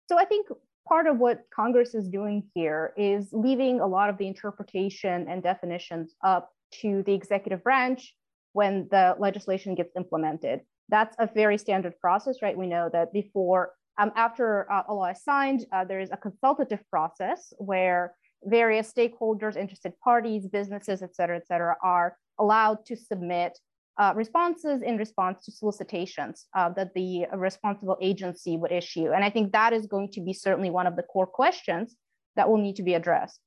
[0.07, 0.47] So I think
[0.87, 5.43] part of what Congress is doing here is leaving a lot of the interpretation and
[5.43, 6.49] definitions up
[6.81, 8.15] to the executive branch
[8.53, 10.61] when the legislation gets implemented.
[10.87, 12.57] That's a very standard process, right?
[12.57, 16.17] We know that before, um, after uh, a law is signed, uh, there is a
[16.17, 22.95] consultative process where various stakeholders, interested parties, businesses, et cetera, et cetera, are allowed to
[22.95, 23.57] submit
[23.97, 29.11] uh, responses in response to solicitations uh, that the responsible agency would issue.
[29.11, 31.95] And I think that is going to be certainly one of the core questions
[32.35, 33.39] that will need to be addressed.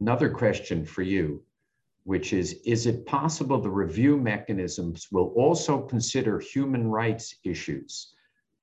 [0.00, 1.42] Another question for you,
[2.02, 8.14] which is, is it possible the review mechanisms will also consider human rights issues?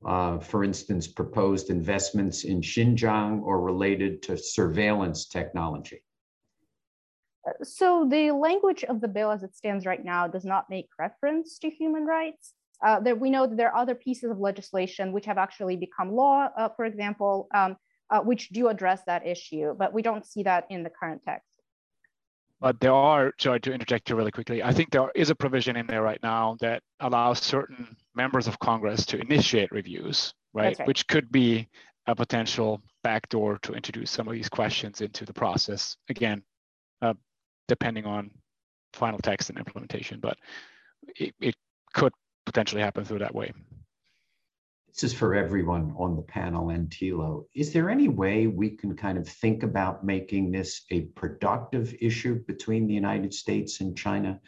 [0.06, 6.02] Uh, for instance, proposed investments in Xinjiang or related to surveillance technology?
[7.64, 11.58] so the language of the bill as it stands right now does not make reference
[11.60, 12.54] to human rights.
[12.84, 16.12] Uh, there, we know that there are other pieces of legislation which have actually become
[16.12, 17.76] law, uh, for example, um,
[18.10, 21.49] uh, which do address that issue, but we don't see that in the current text.
[22.62, 25.78] But there are, sorry to interject here really quickly, I think there is a provision
[25.78, 30.78] in there right now that allows certain members of Congress to initiate reviews, right?
[30.78, 30.88] right.
[30.88, 31.70] Which could be
[32.08, 35.96] a potential backdoor to introduce some of these questions into the process.
[36.10, 36.44] Again,
[37.02, 37.14] uh,
[37.68, 38.32] depending on
[38.94, 40.38] final text and implementation, but
[41.16, 41.56] it, it
[41.94, 42.12] could
[42.46, 43.54] potentially happen through that way.
[44.94, 47.46] This is for everyone on the panel and Thilo.
[47.54, 52.44] Is there any way we can kind of think about making this a productive issue
[52.46, 54.40] between the United States and China?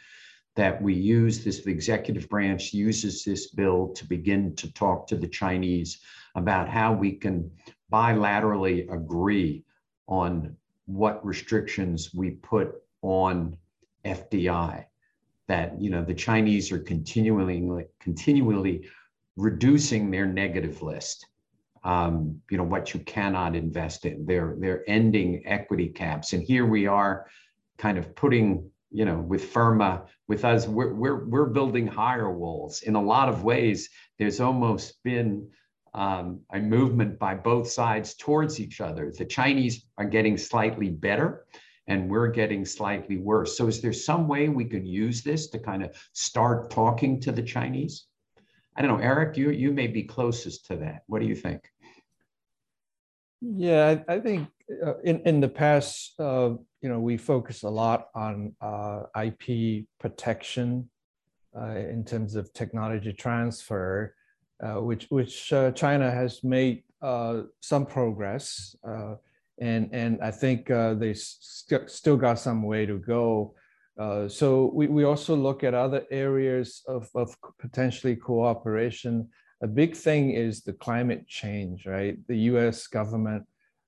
[0.56, 5.16] That we use this, the executive branch uses this bill to begin to talk to
[5.16, 6.00] the Chinese
[6.34, 7.50] about how we can
[7.90, 9.64] bilaterally agree
[10.08, 13.56] on what restrictions we put on
[14.04, 14.84] FDI
[15.48, 18.88] that you know the Chinese are continually continually
[19.36, 21.26] reducing their negative list.
[21.84, 24.24] Um, you know what you cannot invest in.
[24.24, 27.26] They're they're ending equity caps, and here we are,
[27.76, 30.68] kind of putting you know with FIRRMA with us.
[30.68, 32.82] We're we're we're building higher walls.
[32.82, 35.48] In a lot of ways, there's almost been
[35.94, 39.12] um, a movement by both sides towards each other.
[39.16, 41.46] The Chinese are getting slightly better
[41.88, 43.56] and we're getting slightly worse.
[43.56, 47.32] So, is there some way we could use this to kind of start talking to
[47.32, 48.06] the Chinese?
[48.76, 51.02] I don't know, Eric, you, you may be closest to that.
[51.06, 51.60] What do you think?
[53.40, 54.48] Yeah, I, I think
[54.86, 59.84] uh, in, in the past, uh, you know, we focused a lot on uh, IP
[59.98, 60.88] protection
[61.56, 64.14] uh, in terms of technology transfer,
[64.62, 66.82] uh, which, which uh, China has made
[67.60, 68.76] some progress
[69.58, 73.54] and and I think they st- still got some way to go.
[73.98, 79.28] Uh, so we, we also look at other areas of, of potentially cooperation.
[79.62, 82.16] A big thing is the climate change, right?
[82.26, 82.86] The U.S.
[82.86, 83.44] government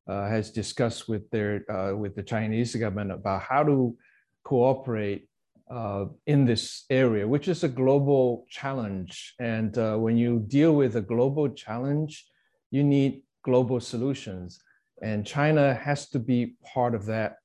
[0.06, 3.96] uh, has discussed with their uh, with the Chinese government about how to
[4.44, 5.28] cooperate
[5.70, 9.34] uh, in this area, which is a global challenge.
[9.40, 12.26] And uh, when you deal with a global challenge,
[12.70, 14.60] you need global solutions
[15.02, 17.36] and China has to be part of that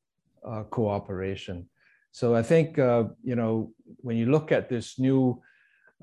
[0.70, 1.68] cooperation.
[2.12, 5.41] So I think uh, you know when you look at this new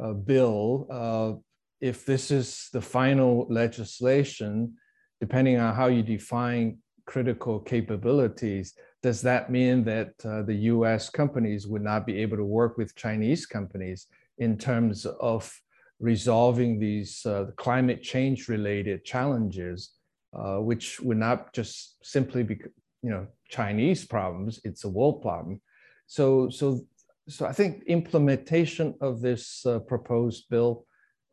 [0.03, 1.33] uh, bill, uh,
[1.81, 4.75] if this is the final legislation,
[5.21, 11.09] depending on how you define critical capabilities, does that mean that uh, the U.S.
[11.09, 14.07] companies would not be able to work with Chinese companies
[14.39, 15.53] in terms of
[16.01, 19.97] resolving these uh, climate change related challenges
[20.37, 22.59] uh, which would not just simply be
[23.03, 25.61] you know Chinese problems; it's a world problem.
[26.07, 26.81] So so
[27.29, 30.87] so I think implementation of this uh, proposed bill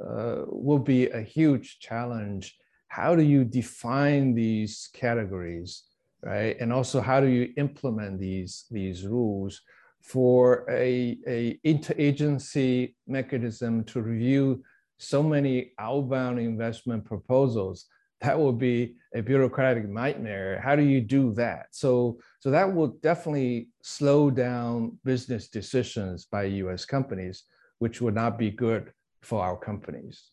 [0.04, 2.58] uh, will be a huge challenge.
[2.88, 5.84] How do you define these categories,
[6.22, 6.56] right?
[6.60, 9.62] And also, how do you implement these these rules
[10.02, 14.64] for a, a interagency mechanism to review
[14.98, 17.86] so many outbound investment proposals
[18.24, 20.60] that will be a bureaucratic nightmare.
[20.64, 21.68] How do you do that?
[21.72, 26.86] So, so that will definitely slow down business decisions by U.S.
[26.86, 27.44] companies,
[27.80, 30.32] which would not be good for our companies.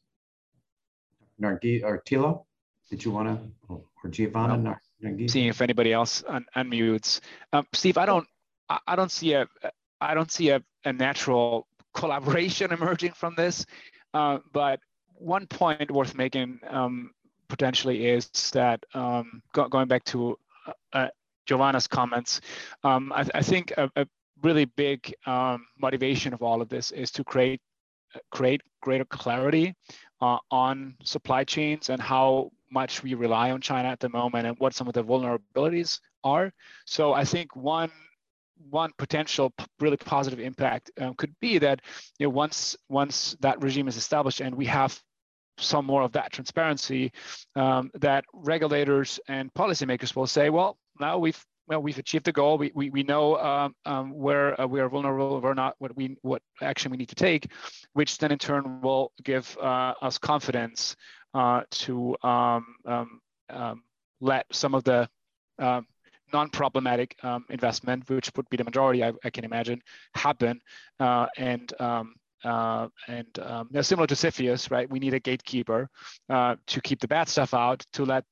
[1.43, 2.45] Nargi or Thilo,
[2.91, 4.57] did you want to, or Giovanna?
[4.57, 4.77] No.
[5.03, 5.29] Nargi?
[5.29, 7.21] Seeing if anybody else un- unmutes.
[7.53, 8.27] Um, Steve, I don't,
[8.87, 9.49] I don't see a,
[10.01, 13.67] I don't see a, a natural collaboration emerging from this.
[14.15, 14.79] Uh, but
[15.15, 17.11] one point worth making um,
[17.51, 21.09] potentially is that um, go, going back to uh, uh
[21.47, 22.41] Giovanna's comments,
[22.85, 24.07] um, I, I, think a, a
[24.43, 27.61] really big um, motivation of all of this is to create
[28.31, 29.75] create greater clarity
[30.21, 34.57] uh, on supply chains and how much we rely on China at the moment and
[34.59, 36.53] what some of the vulnerabilities are.
[36.87, 37.91] So I think one
[38.69, 41.81] one potential really positive impact um, could be that
[42.19, 45.01] you know once once that regime is established and we have
[45.63, 47.13] some more of that transparency,
[47.57, 52.59] um, that regulators and policymakers will say, well, now we've well, we've achieved the goal.
[52.59, 56.17] We, we, we know um, um, where uh, we are vulnerable or not, what we
[56.23, 57.47] what action we need to take,
[57.93, 60.97] which then in turn will give uh, us confidence
[61.33, 63.85] uh, to um, um, um
[64.21, 65.09] let some of the
[65.61, 65.87] um,
[66.33, 67.17] non-problematic
[67.49, 69.81] investment, which would be the majority, I, I can imagine,
[70.15, 70.61] happen.
[70.99, 71.73] Uh, and
[72.45, 74.89] uh, and um, similar to CFIUS, right?
[74.91, 75.89] We need a gatekeeper
[76.29, 78.25] uh, to keep the bad stuff out, to let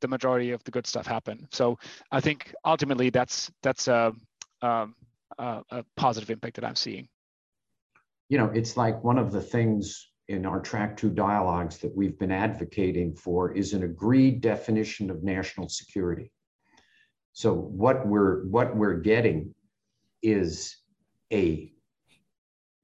[0.00, 1.46] the majority of the good stuff happen.
[1.52, 1.78] So
[2.10, 4.12] I think ultimately that's that's a,
[4.60, 4.94] um,
[5.38, 7.08] a, a positive impact that I'm seeing.
[8.28, 12.18] You know, it's like one of the things in our track two dialogues that we've
[12.18, 16.30] been advocating for is an agreed definition of national security.
[17.32, 19.54] So what we're what we're getting
[20.22, 20.76] is
[21.32, 21.71] a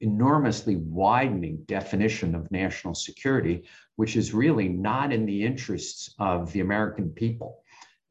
[0.01, 3.65] enormously widening definition of national security,
[3.97, 7.63] which is really not in the interests of the American people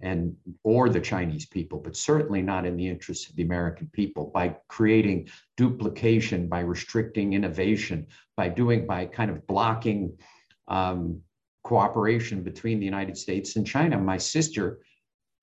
[0.01, 4.29] and or the Chinese people, but certainly not in the interests of the American people
[4.33, 10.15] by creating duplication, by restricting innovation, by doing by kind of blocking
[10.67, 11.19] um,
[11.63, 13.97] cooperation between the United States and China.
[13.97, 14.79] My sister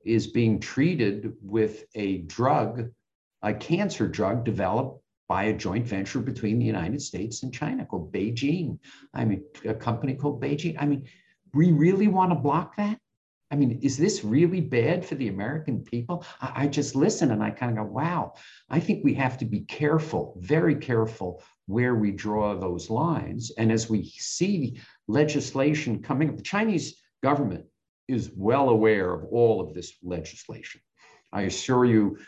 [0.05, 2.91] is being treated with a drug,
[3.43, 8.13] a cancer drug developed by a joint venture between the United States and China called
[8.13, 8.79] BeiGene.
[9.15, 10.77] I mean, a company called BeiGene.
[10.79, 11.05] I mean,
[11.55, 12.99] we really want to block that?
[13.51, 16.25] I mean, is this really bad for the American people?
[16.41, 18.35] I, I just listen and I kind of go, wow,
[18.69, 23.53] I think we have to be careful, very careful where we draw those lines.
[23.57, 27.65] And as we see legislation coming up, the Chinese government
[28.09, 30.81] is well aware of all of this legislation.
[31.33, 32.19] I assure you,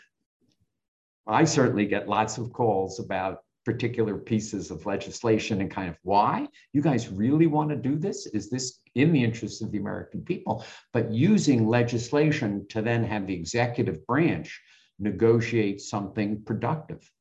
[1.27, 6.47] I certainly get lots of calls about particular pieces of legislation and kind of why.
[6.71, 8.25] You guys really want to do this?
[8.27, 10.63] Is this in the interest of the american people?
[10.93, 14.61] But using legislation to then have the executive branch
[14.99, 17.11] negotiate something productive.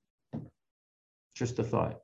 [1.35, 2.01] Just a thought.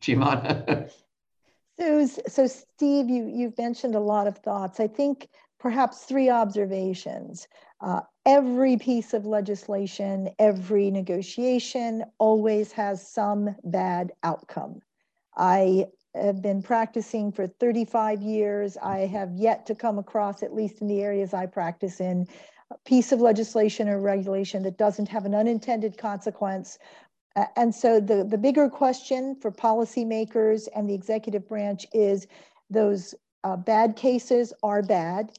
[0.00, 0.86] Giovanna.
[1.78, 4.78] so, so steve you, you've mentioned a lot of thoughts.
[4.78, 5.28] I think
[5.58, 7.48] perhaps three observations.
[7.80, 14.80] Uh, every piece of legislation, every negotiation always has some bad outcome.
[15.36, 18.76] I have been practicing for 35 years.
[18.82, 22.26] I have yet to come across, at least in the areas I practice in,
[22.70, 26.78] a piece of legislation or regulation that doesn't have an unintended consequence.
[27.34, 32.26] Uh, and so the, the bigger question for policymakers and the executive branch is
[32.68, 33.14] those
[33.44, 35.32] uh, bad cases are bad.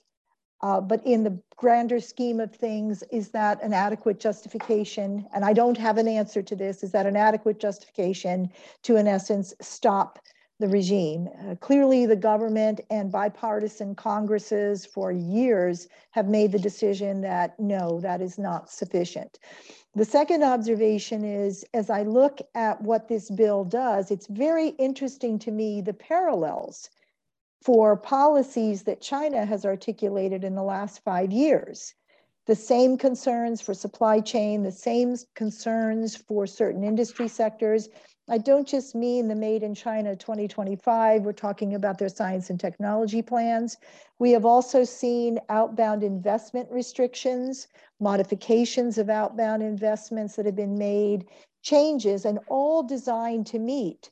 [0.63, 5.27] Uh, but in the grander scheme of things, is that an adequate justification?
[5.35, 6.83] And I don't have an answer to this.
[6.83, 8.49] Is that an adequate justification
[8.83, 10.19] to, in essence, stop
[10.61, 11.27] the regime?
[11.45, 17.99] Uh, clearly, the government and bipartisan Congresses for years have made the decision that no,
[17.99, 19.39] that is not sufficient.
[19.95, 25.37] The second observation is as I look at what this bill does, it's very interesting
[25.39, 26.89] to me the parallels
[27.63, 31.93] for policies that China has articulated in the last five years.
[32.45, 37.87] The same concerns for supply chain, the same concerns for certain industry sectors.
[38.29, 42.59] I don't just mean the Made in China 2025, we're talking about their science and
[42.59, 43.77] technology plans.
[44.19, 47.69] We have also seen outbound investment restrictions,
[48.01, 51.27] modifications of outbound investments that have been made,
[51.61, 54.11] changes, and all designed to meet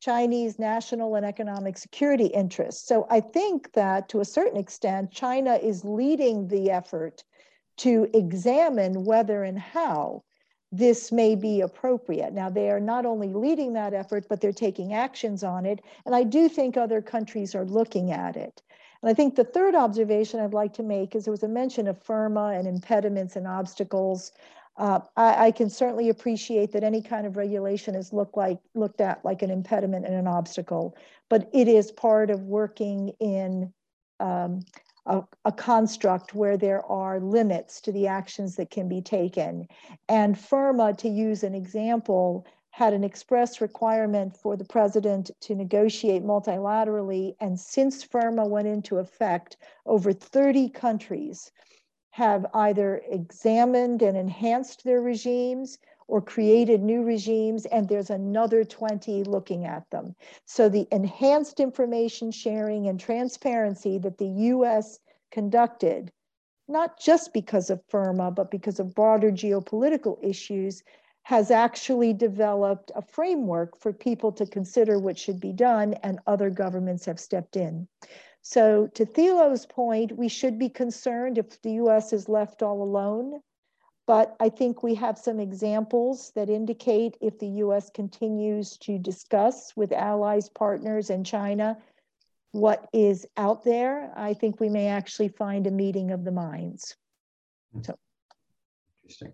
[0.00, 2.86] Chinese national and economic security interests.
[2.86, 7.24] So I think that to a certain extent, China is leading the effort
[7.78, 10.22] to examine whether and how
[10.70, 12.32] this may be appropriate.
[12.32, 15.80] Now, they are not only leading that effort, but they're taking actions on it.
[16.04, 18.62] And I do think other countries are looking at it.
[19.02, 21.86] And I think the third observation I'd like to make is there was a mention
[21.86, 24.32] of FIRRMA and impediments and obstacles.
[24.78, 29.00] Uh, I, I, can certainly appreciate that any kind of regulation is look like, looked
[29.00, 30.96] at like an impediment and an obstacle,
[31.28, 33.72] but it is part of working in
[34.20, 34.60] um,
[35.04, 39.66] a, a, construct where there are limits to the actions that can be taken.
[40.08, 46.22] And FIRRMA, to use an example, had an express requirement for the president to negotiate
[46.22, 47.34] multilaterally.
[47.40, 49.56] And since FIRRMA went into effect,
[49.86, 51.50] over 30 countries
[52.18, 59.22] have either examined and enhanced their regimes or created new regimes, and there's another 20
[59.22, 60.16] looking at them.
[60.44, 64.98] So the enhanced information sharing and transparency that the US
[65.30, 66.10] conducted,
[66.66, 70.82] not just because of FIRRMA, but because of broader geopolitical issues,
[71.22, 76.50] has actually developed a framework for people to consider what should be done, and other
[76.50, 77.86] governments have stepped in.
[78.42, 83.40] So, to Thilo's point, we should be concerned if the US is left all alone.
[84.06, 89.76] But I think we have some examples that indicate if the US continues to discuss
[89.76, 91.76] with allies, partners, and China
[92.52, 96.96] what is out there, I think we may actually find a meeting of the minds.
[97.72, 97.82] Hmm.
[97.82, 97.98] So.
[99.02, 99.32] Interesting.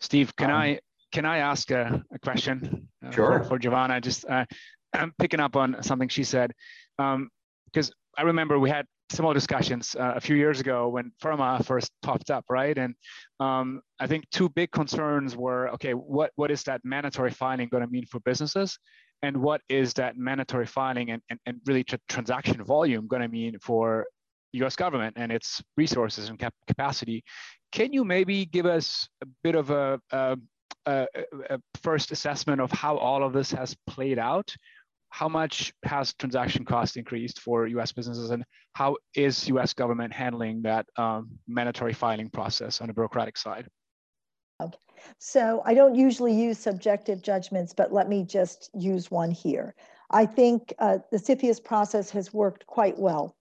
[0.00, 0.80] Steve, can um, I
[1.12, 2.88] can I ask a, a question?
[3.04, 3.38] Uh, sure.
[3.40, 4.44] For, for Giovanna, just uh,
[4.92, 6.52] I'm picking up on something she said
[7.66, 11.90] because I remember we had similar discussions uh, a few years ago when FIRRMA first
[12.02, 12.76] popped up, right?
[12.76, 12.94] And
[13.40, 17.84] um, I think two big concerns were, okay, what, what is that mandatory filing going
[17.84, 18.78] to mean for businesses?
[19.22, 23.58] And what is that mandatory filing and, and, and really transaction volume going to mean
[23.60, 24.06] for
[24.52, 27.22] US government and its resources and cap capacity?
[27.72, 30.36] Can you maybe give us a bit of a, a,
[30.86, 31.06] a,
[31.50, 34.54] a first assessment of how all of this has played out?
[35.10, 38.44] How much has transaction cost increased for US businesses and
[38.74, 43.66] how is US government handling that um, mandatory filing process on the bureaucratic side?
[45.18, 49.74] So I don't usually use subjective judgments, but let me just use one here.
[50.10, 53.36] I think uh, the CFIUS process has worked quite well.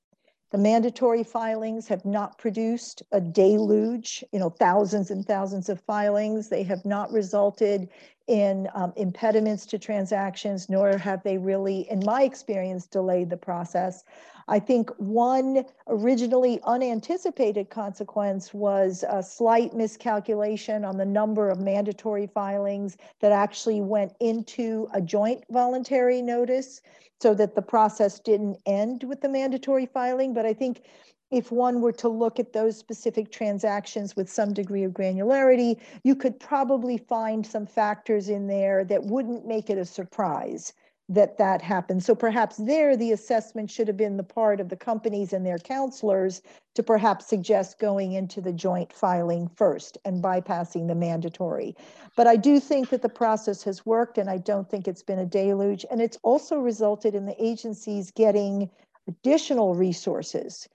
[0.51, 6.49] The mandatory filings have not produced a deluge, you know, thousands and thousands of filings.
[6.49, 7.89] They have not resulted
[8.27, 14.03] in um, impediments to transactions, nor have they really, in my experience, delayed the process.
[14.47, 22.27] I think one originally unanticipated consequence was a slight miscalculation on the number of mandatory
[22.27, 26.81] filings that actually went into a joint voluntary notice
[27.21, 30.33] so that the process didn't end with the mandatory filing.
[30.33, 30.83] But I think
[31.31, 36.15] if one were to look at those specific transactions with some degree of granularity, you
[36.15, 40.73] could probably find some factors in there that wouldn't make it a surprise
[41.07, 42.03] that that happened.
[42.03, 45.59] So perhaps there the assessment should have been the part of the companies and their
[45.59, 46.41] counselors
[46.73, 51.75] to perhaps suggest going into the joint filing first and bypassing the mandatory.
[52.15, 55.19] But I do think that the process has worked and I don't think it's been
[55.19, 55.85] a deluge.
[55.91, 58.69] And it's also resulted in the agencies getting
[59.07, 60.67] additional resources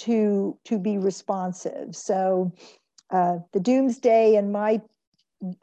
[0.00, 1.94] to, to be responsive.
[1.94, 2.52] So
[3.10, 4.80] uh, the doomsday, in my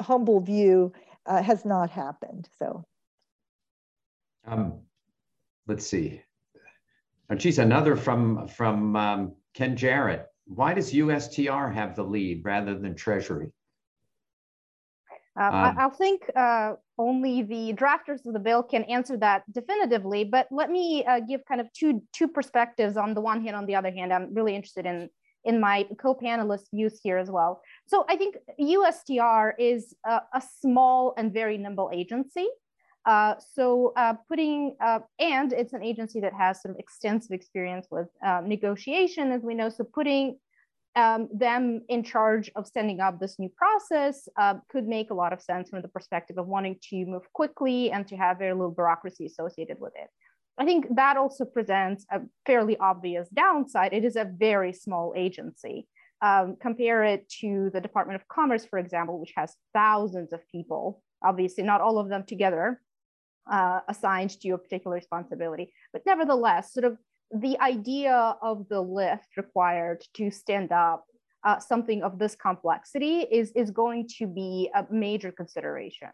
[0.01, 0.93] humble view,
[1.25, 2.49] uh, has not happened.
[2.57, 2.83] So
[4.45, 4.79] um,
[5.67, 6.21] let's see.
[7.29, 10.25] Oh, geez, another from from um, Ken Jarrett.
[10.45, 13.51] Why does USTR have the lead rather than Treasury?
[15.39, 20.23] Um, um, I, think uh, only the drafters of the bill can answer that definitively.
[20.23, 22.97] But let me uh, give kind of two two perspectives.
[22.97, 25.09] On the one hand, on the other hand, I'm really interested in
[25.43, 27.61] in my co-panelist views here as well.
[27.85, 32.47] So I think USTR is a, a small and very nimble agency.
[33.05, 38.09] Uh, so uh, putting, uh, and it's an agency that has some extensive experience with
[38.25, 39.69] uh, negotiation, as we know.
[39.69, 40.37] So putting
[40.97, 45.31] um, them in charge of setting up this new process uh, could make a lot
[45.31, 48.71] of sense from the perspective of wanting to move quickly and to have very little
[48.71, 50.09] bureaucracy associated with it.
[50.57, 53.93] I think that also presents a fairly obvious downside.
[53.93, 55.87] It is a very small agency.
[56.23, 61.03] Um, compare it to the Department of Commerce, for example, which has thousands of people,
[61.23, 62.81] obviously not all of them together,
[63.51, 65.71] uh, assigned to a particular responsibility.
[65.93, 66.97] But nevertheless, sort of
[67.31, 71.05] the idea of the lift required to stand up
[71.43, 76.09] uh, something of this complexity is, is going to be a major consideration.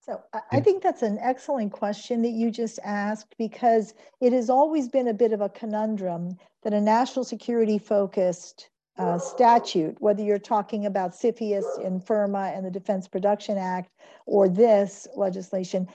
[0.00, 0.22] So
[0.52, 5.08] I think that's an excellent question that you just asked because it has always been
[5.08, 10.86] a bit of a conundrum that a national security focused uh, statute, whether you're talking
[10.86, 13.90] about CFIUS and FIRRMA and the Defense Production Act
[14.26, 15.88] or this legislation,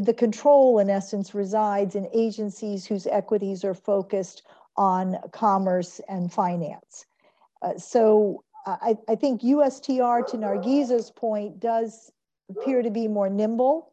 [0.00, 4.42] the control, in essence, resides in agencies whose equities are focused
[4.76, 7.06] on commerce and finance.
[7.62, 12.12] Uh, so I, I, think USTR, to Nargiza's point, does
[12.50, 13.92] appear to be more nimble.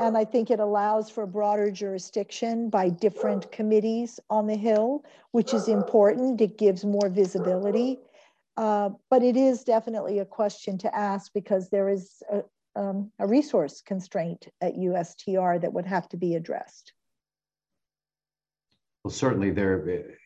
[0.00, 5.52] And I think it allows for broader jurisdiction by different committees on the Hill, which
[5.52, 6.40] is important.
[6.40, 7.98] It gives more visibility.
[8.56, 12.42] Uh, but it is definitely a question to ask because there is a,
[12.76, 16.92] um, a resource constraint at USTR that would have to be addressed.
[19.04, 20.16] Well, certainly there,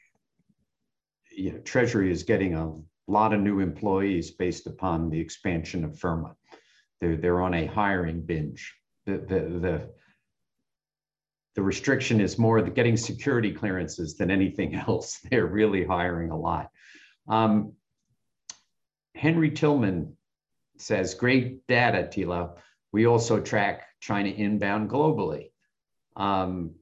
[1.30, 2.72] you know, Treasury is getting a
[3.08, 6.34] lot of new employees based upon the expansion of FIRRMA.
[7.00, 8.74] They're, they're on a hiring binge.
[9.06, 9.90] The, the, the,
[11.54, 15.18] the restriction is more the getting security clearances than anything else.
[15.30, 16.70] They're really hiring a lot.
[17.28, 17.72] Um,
[19.14, 20.15] Henry Tillman
[20.80, 22.56] says, great data, Thilo.
[22.92, 25.50] We also track China inbound globally.
[26.16, 26.74] Um,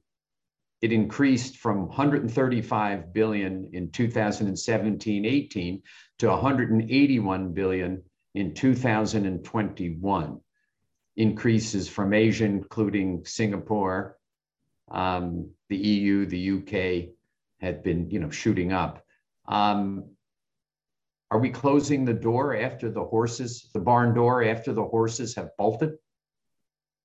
[0.81, 5.81] it increased from 135 billion in 2017-18
[6.19, 8.03] to 181 billion
[8.33, 10.39] in 2021.
[11.17, 14.17] Increases from Asia, including Singapore,
[14.91, 17.15] um, the EU, the UK,
[17.61, 19.03] had been, you know, shooting up.
[19.47, 20.14] Um,
[21.31, 25.49] are we closing the door after the horses, the barn door after the horses have
[25.57, 25.97] bolted?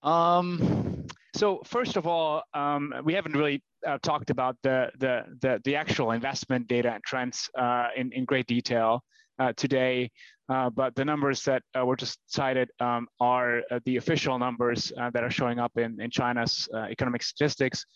[0.03, 5.61] Um, so first of all, um, we haven't really uh, talked about the, the, the,
[5.65, 9.03] the, actual investment data and trends uh, in, in great detail
[9.39, 10.11] uh, today.
[10.49, 14.93] Uh, but the numbers that uh, were just cited um, are uh, the official numbers
[15.13, 17.87] that are showing up in, in China's economic statistics.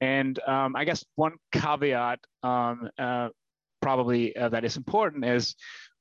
[0.00, 2.18] And um, I guess one caveat
[3.82, 5.54] probably that is important is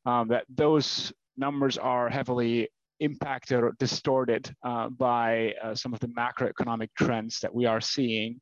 [0.05, 2.69] um, that those numbers are heavily
[3.01, 8.39] impacted or distorted uh, by uh, some of the macroeconomic trends that we are seeing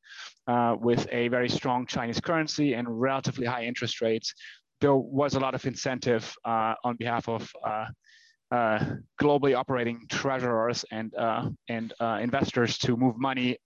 [0.47, 4.33] uh, with a very strong Chinese currency and relatively high interest rates.
[4.81, 7.85] There was a lot of incentive uh, on behalf of uh,
[8.51, 8.85] uh,
[9.21, 11.13] globally operating treasurers and,
[11.69, 13.57] and investors to move money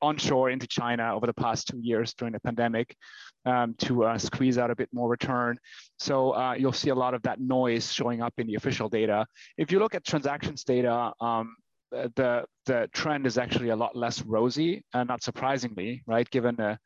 [0.00, 2.96] onshore into China over the past two years during the pandemic
[3.44, 5.58] um, to uh, squeeze out a bit more return.
[5.98, 9.26] So uh, you'll see a lot of that noise showing up in the official data.
[9.56, 11.56] If you look at transactions data, um,
[11.90, 16.28] the the trend is actually a lot less rosy, uh, not surprisingly, right?
[16.30, 16.78] Given the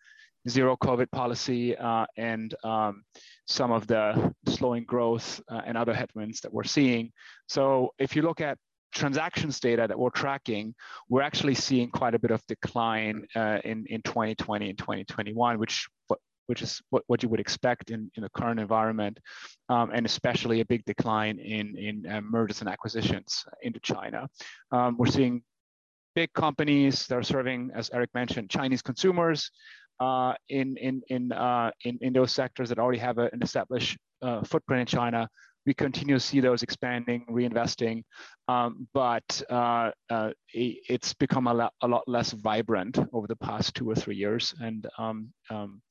[0.49, 3.05] zero COVID policy uh, and um,
[3.47, 7.13] some of the slowing growth uh, and other headwinds that we're seeing.
[7.49, 8.59] So if you look at
[8.93, 10.75] transactions data that we're tracking,
[11.09, 15.89] we're actually seeing quite a bit of decline uh, in, in 2020 and 2021, which
[16.47, 19.19] which is what, what you would expect in, in the current environment,
[19.69, 24.29] um, and especially a big decline in, in uh, mergers and acquisitions into China.
[24.71, 25.43] Um, we're seeing
[26.15, 29.51] big companies that are serving, as Eric mentioned, Chinese consumers
[30.01, 33.97] uh, in, in, in, uh, in, in those sectors that already have a, an established
[34.21, 35.29] uh, footprint in China
[35.67, 38.03] we continue to see those expanding, reinvesting,
[38.49, 43.75] um, but uh, uh, it's become a lot, a lot, less vibrant over the past
[43.75, 44.55] two or three years.
[44.61, 45.83] And um, um,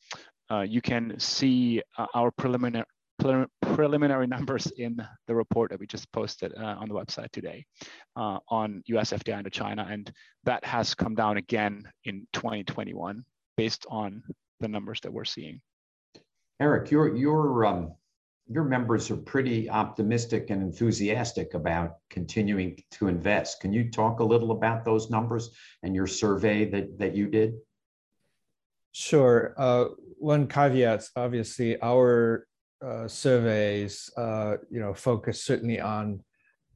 [0.50, 2.86] uh, you can see uh, our preliminary
[3.62, 7.64] preliminary numbers in the report that we just posted uh, on the website today
[8.16, 9.88] uh, on US FDI into China.
[9.88, 10.12] And
[10.44, 13.24] that has come down again in 2021
[13.58, 14.24] based on
[14.60, 15.62] the numbers that we're seeing.
[16.60, 17.94] Eric, your, your um,
[18.48, 23.62] your members are pretty optimistic and enthusiastic about continuing to invest.
[23.62, 25.52] Can you talk a little about those numbers
[25.84, 27.54] and your survey that, that you did?
[28.92, 29.54] Sure.
[29.58, 29.86] Uh,
[30.18, 32.46] one caveat, obviously, our
[32.86, 36.22] uh, surveys, uh, you know, focus certainly on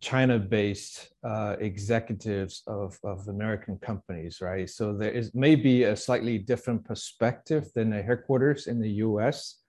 [0.02, 4.70] China-based uh, executives of, of American companies, right?
[4.70, 9.62] So there is maybe a slightly different perspective than the headquarters in the U.S.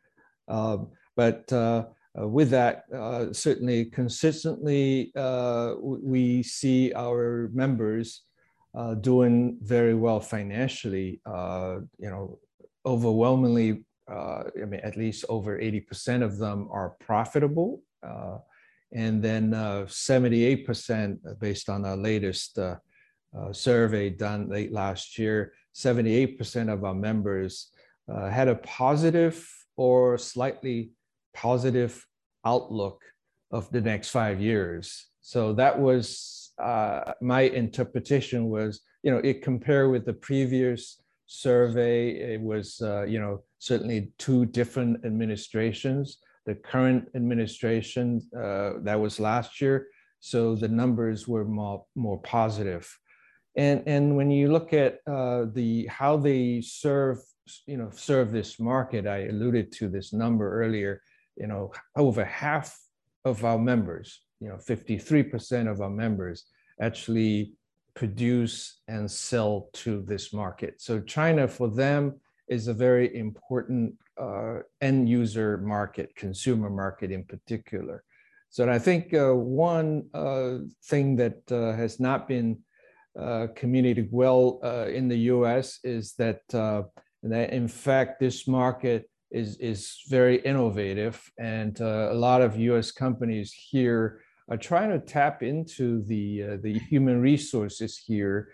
[0.47, 1.87] Um, but uh,
[2.19, 8.23] uh, with that, uh, certainly consistently, uh, we see our members
[8.75, 11.21] uh, doing very well financially.
[11.27, 12.39] Uh, you know,
[12.85, 17.83] overwhelmingly, uh, I mean, at least over 80% of them are profitable.
[18.93, 22.59] and then 78%, based on our latest
[23.53, 27.73] survey done late last year, 78% of our members
[28.09, 29.37] had a positive
[29.77, 30.93] or slightly
[31.37, 31.93] positive
[32.45, 32.99] outlook
[33.51, 35.07] of the next five years.
[35.21, 42.11] So that was uh, my interpretation was, you know, it compared with the previous survey,
[42.35, 46.19] it was, uh, you know, certainly two different administrations.
[46.47, 49.89] The current administration, uh, that was last year.
[50.21, 52.85] So the numbers were more, more positive.
[53.57, 57.19] And, and when you look at uh, the how they serve,
[57.67, 61.03] you know, serve this market, I alluded to this number earlier.
[61.37, 62.79] You know, over half
[63.25, 66.47] of our members, you know, 53% of our members
[66.81, 67.53] actually
[67.95, 70.81] produce and sell to this market.
[70.81, 77.25] So China, for them, is a very important uh, end user market, consumer market in
[77.25, 78.05] particular.
[78.51, 82.59] So I think uh, one uh, thing that uh, has not been
[83.19, 85.81] uh, communicated well uh, in the U.S.
[85.83, 92.57] is that that in fact this market is is very innovative, and a lot of
[92.71, 92.91] U.S.
[92.91, 98.49] companies here are trying to tap into the the human resources here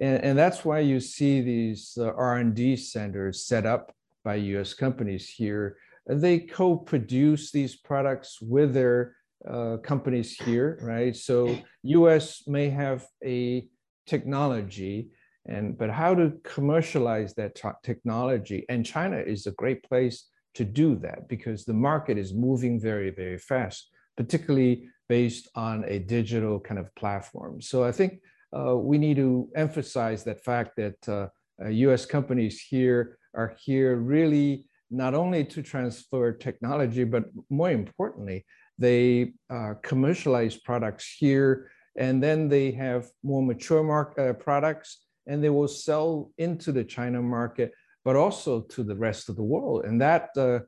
[0.00, 3.94] and, and that's why you see these uh, R&D centers set up
[4.24, 5.76] by US companies here.
[6.06, 9.16] They co-produce these products with their
[9.48, 11.14] uh, companies here, right?
[11.14, 13.68] So US may have a
[14.06, 15.10] technology,
[15.46, 18.64] and but how to commercialize that technology?
[18.68, 23.10] And China is a great place to do that because the market is moving very,
[23.10, 27.60] very fast, particularly based on a digital kind of platform.
[27.60, 28.20] So I think
[28.56, 33.96] uh, we need to emphasize that fact that uh, US uh, companies here are here
[33.96, 38.44] really not only to transfer technology, but more importantly,
[38.78, 45.42] they uh, commercialize products here and then they have more mature market uh, products and
[45.42, 47.72] they will sell into the China market,
[48.04, 49.84] but also to the rest of the world.
[49.84, 50.60] And that, uh,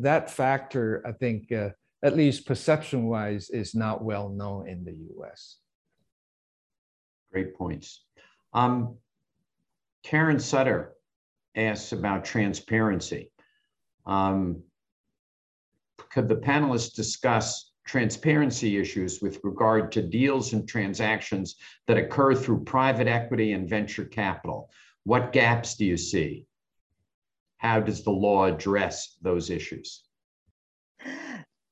[0.00, 5.58] that factor, I think, at least perception wise, is not well known in the US.
[7.32, 8.04] Great points.
[8.52, 8.96] Um,
[10.04, 10.92] Karen Sutter
[11.56, 13.30] asks about transparency.
[14.06, 14.62] Um,
[16.10, 21.56] could the panelists discuss transparency issues with regard to deals and transactions
[21.86, 24.70] that occur through private equity and venture capital?
[25.04, 26.46] What gaps do you see?
[27.58, 30.02] How does the law address those issues?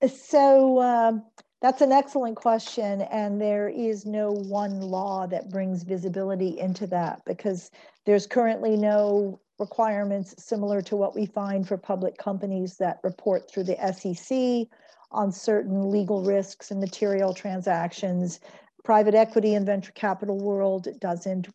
[0.07, 1.25] So, um,
[1.63, 3.03] that's an excellent question.
[3.03, 7.71] And there is no one law that brings visibility into that because
[8.05, 13.63] there's currently no requirements similar to what we find for public companies that report through
[13.63, 14.67] the SEC
[15.13, 18.41] on certain legal risks and material transactions.
[18.85, 21.49] Private equity and venture capital world doesn't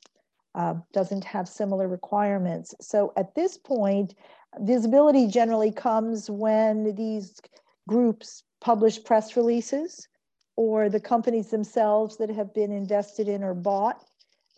[0.55, 2.73] uh, doesn't have similar requirements.
[2.81, 4.15] So at this point,
[4.61, 7.39] visibility generally comes when these
[7.87, 10.07] groups publish press releases
[10.55, 14.03] or the companies themselves that have been invested in or bought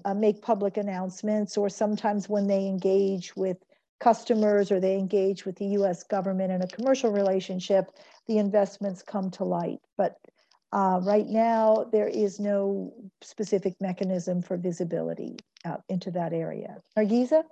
[0.06, 3.58] uh, make public announcements, or sometimes when they engage with
[4.00, 7.92] customers or they engage with the US government in a commercial relationship,
[8.30, 9.80] the investments come to light.
[9.98, 10.16] But
[10.72, 15.36] uh, right now, there is no specific mechanism for visibility
[15.90, 16.78] into that area.
[16.98, 17.44] Nargiza?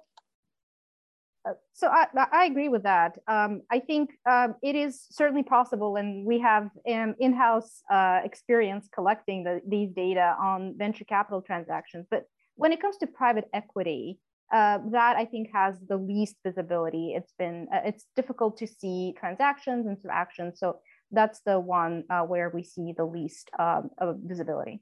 [1.47, 3.17] Uh, so I, I agree with that.
[3.27, 8.87] Um, I think um, it is certainly possible, and we have um, in-house uh, experience
[8.93, 12.05] collecting the, these data on venture capital transactions.
[12.09, 12.25] But
[12.55, 14.19] when it comes to private equity,
[14.51, 17.13] uh, that I think has the least visibility.
[17.15, 20.59] It's been uh, it's difficult to see transactions and interactions.
[20.59, 20.79] So
[21.11, 24.81] that's the one uh, where we see the least um, of visibility.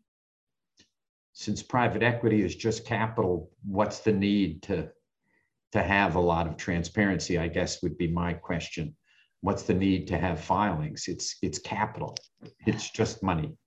[1.34, 4.90] Since private equity is just capital, what's the need to
[5.72, 8.96] to have a lot of transparency, I guess would be my question.
[9.42, 11.08] What's the need to have filings?
[11.08, 12.16] It's it's capital.
[12.66, 13.58] It's just money.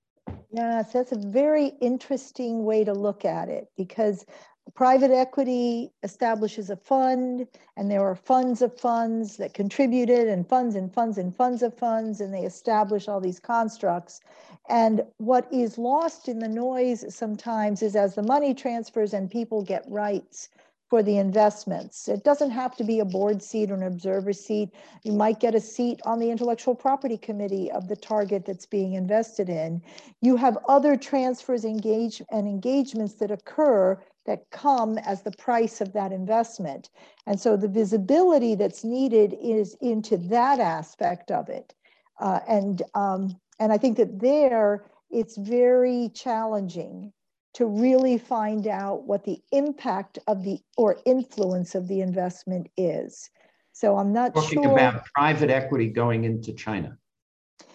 [0.50, 4.24] Yes, that's a very interesting way to look at it because
[4.74, 7.46] private equity establishes a fund
[7.76, 11.76] and there are funds of funds that contributed and funds and funds and funds of
[11.76, 14.20] funds and they establish all these constructs
[14.68, 19.62] and what is lost in the noise sometimes is as the money transfers and people
[19.62, 20.50] get rights
[20.88, 22.08] for the investments.
[22.08, 24.70] It doesn't have to be a board seat or an observer seat.
[25.04, 28.94] You might get a seat on the intellectual property committee of the target that's being
[28.94, 29.82] invested in.
[30.22, 35.92] You have other transfers engage and engagements that occur that come as the price of
[35.94, 36.90] that investment.
[37.26, 41.74] And so the visibility that's needed is into that aspect of it.
[42.20, 47.12] Uh, and, um, and I think that there it's very challenging
[47.54, 53.30] to really find out what the impact of the or influence of the investment is.
[53.72, 54.72] So I'm not talking sure.
[54.72, 56.98] about private equity going into China.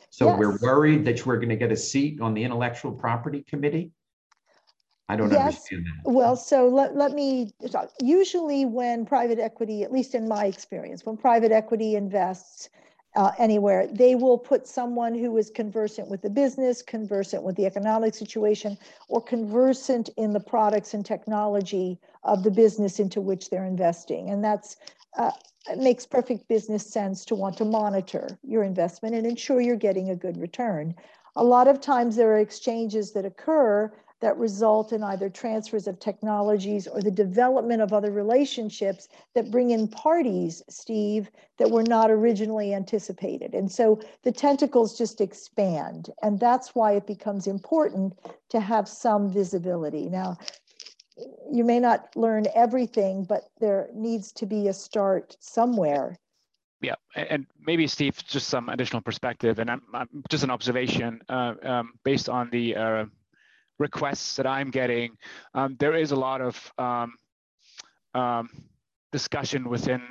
[0.09, 0.39] So yes.
[0.39, 3.91] we're worried that we're going to get a seat on the intellectual property committee.
[5.09, 5.45] I don't yes.
[5.45, 6.11] understand that.
[6.11, 7.91] Well, so let, let me talk.
[8.01, 12.69] Usually, when private equity, at least in my experience, when private equity invests,
[13.15, 17.65] uh, anywhere, they will put someone who is conversant with the business, conversant with the
[17.65, 18.77] economic situation,
[19.07, 24.29] or conversant in the products and technology of the business into which they're investing.
[24.29, 24.77] And that's
[25.17, 25.31] uh,
[25.69, 30.09] it makes perfect business sense to want to monitor your investment and ensure you're getting
[30.09, 30.95] a good return.
[31.35, 33.91] A lot of times there are exchanges that occur
[34.23, 39.71] that result in either transfers of technologies or the development of other relationships that bring
[39.71, 43.53] in parties, Steve, that were not originally anticipated.
[43.53, 46.09] And so the tentacles just expand.
[46.21, 48.17] And that's why it becomes important
[48.47, 50.07] to have some visibility.
[50.09, 50.37] Now,
[51.51, 56.17] you may not learn everything, but there needs to be a start somewhere.
[56.79, 61.55] Yeah, and maybe Steve, just some additional perspective, and I'm, I'm just an observation uh,
[61.63, 63.05] um, based on the uh,
[63.79, 65.17] requests that I'm getting.
[65.53, 67.13] Um, there is a lot of um,
[68.13, 68.49] um
[69.11, 70.01] discussion within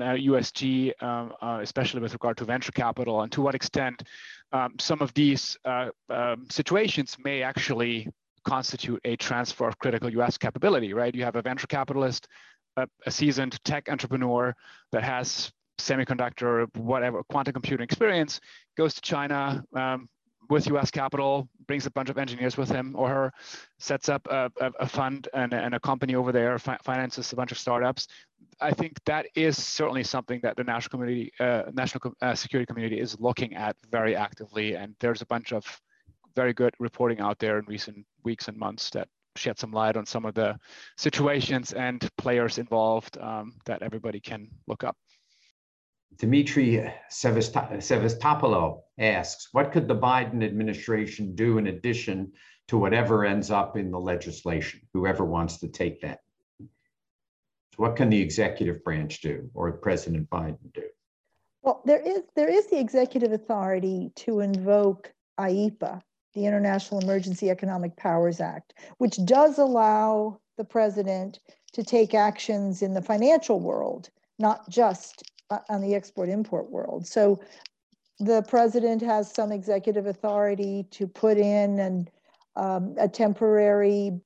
[0.00, 4.02] uh, USG, um, uh, especially with regard to venture capital, and to what extent
[4.52, 5.88] um, some of these uh,
[6.50, 8.08] situations may actually
[8.44, 11.14] constitute a transfer of critical US capability, right?
[11.14, 12.26] You have a venture capitalist,
[12.76, 14.54] a, a seasoned tech entrepreneur
[14.92, 18.40] that has semiconductor, whatever, quantum computing experience,
[18.76, 20.08] goes to China um,
[20.52, 23.32] with US capital, brings a bunch of engineers with him or her,
[23.78, 27.36] sets up a, a, a fund and, and, a company over there, fi finances a
[27.36, 28.06] bunch of startups.
[28.60, 33.00] I think that is certainly something that the national community, uh, national uh, security community
[33.00, 34.74] is looking at very actively.
[34.74, 35.64] And there's a bunch of
[36.36, 40.04] very good reporting out there in recent weeks and months that shed some light on
[40.04, 40.58] some of the
[40.98, 44.96] situations and players involved um, that everybody can look up.
[46.18, 52.32] Demetri Sevastopoulos asks, what could the Biden administration do in addition
[52.68, 56.20] to whatever ends up in the legislation, whoever wants to take that?
[56.60, 56.68] So
[57.76, 60.84] what can the executive branch do or President Biden do?
[61.62, 66.02] Well, there is there is the executive authority to invoke IEEPA,
[66.34, 71.40] the International Emergency Economic Powers Act, which does allow the president
[71.72, 75.22] to take actions in the financial world, not just
[75.68, 77.06] on the export import world.
[77.06, 77.40] So
[78.18, 82.08] the president has some executive authority to put in an,
[82.56, 84.20] um, a temporary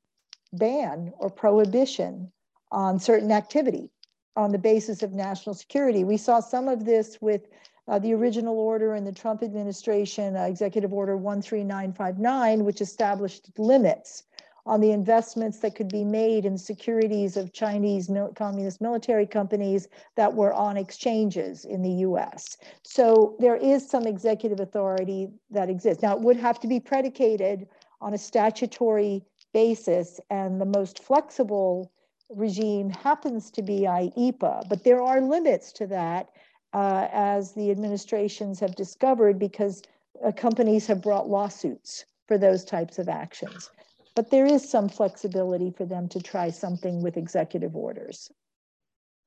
[0.52, 2.30] ban or prohibition
[2.72, 3.90] on certain activity
[4.36, 6.04] on the basis of national security.
[6.04, 7.48] We saw some of this with
[7.88, 14.24] uh, the original order in the Trump administration, uh, Executive Order 13959, which established limits
[14.66, 19.88] on the investments that could be made in securities of Chinese mil communist military companies
[20.16, 22.58] that were on exchanges in the US.
[22.82, 26.02] So there is some executive authority that exists.
[26.02, 27.68] Now, it would have to be predicated
[28.00, 29.24] on a statutory
[29.54, 31.92] basis, and the most flexible
[32.28, 36.30] regime happens to be IEEPA, but there are limits to that
[36.74, 39.82] uh, as the administrations have discovered because
[40.24, 43.70] uh, companies have brought lawsuits for those types of actions.
[44.16, 48.30] But there is some flexibility for them to try something with executive orders.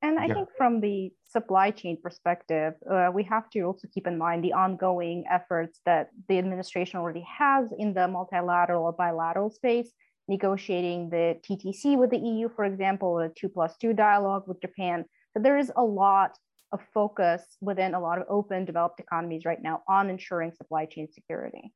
[0.02, 0.34] And I yeah.
[0.34, 4.54] think from the supply chain perspective, uh, we have to also keep in mind the
[4.54, 9.92] ongoing efforts that the administration already has in the multilateral or bilateral space,
[10.28, 15.06] negotiating the TTC with the EU, for example, a two plus two dialogue with Japan.
[15.34, 16.38] So there is a lot
[16.72, 21.10] of focus within a lot of open developed economies right now on ensuring supply chain
[21.12, 21.74] security.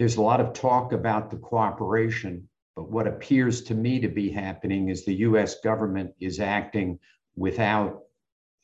[0.00, 4.30] There's a lot of talk about the cooperation, but what appears to me to be
[4.30, 6.98] happening is the US government is acting
[7.36, 8.04] without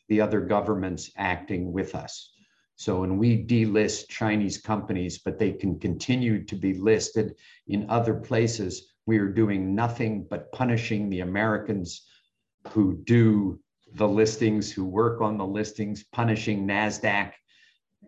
[0.09, 2.33] the other governments acting with us.
[2.77, 7.35] So when we delist Chinese companies, but they can continue to be listed
[7.67, 12.07] in other places, we are doing nothing but punishing the Americans
[12.69, 13.61] who do
[13.93, 17.33] the listings, who work on the listings, punishing NASDAQ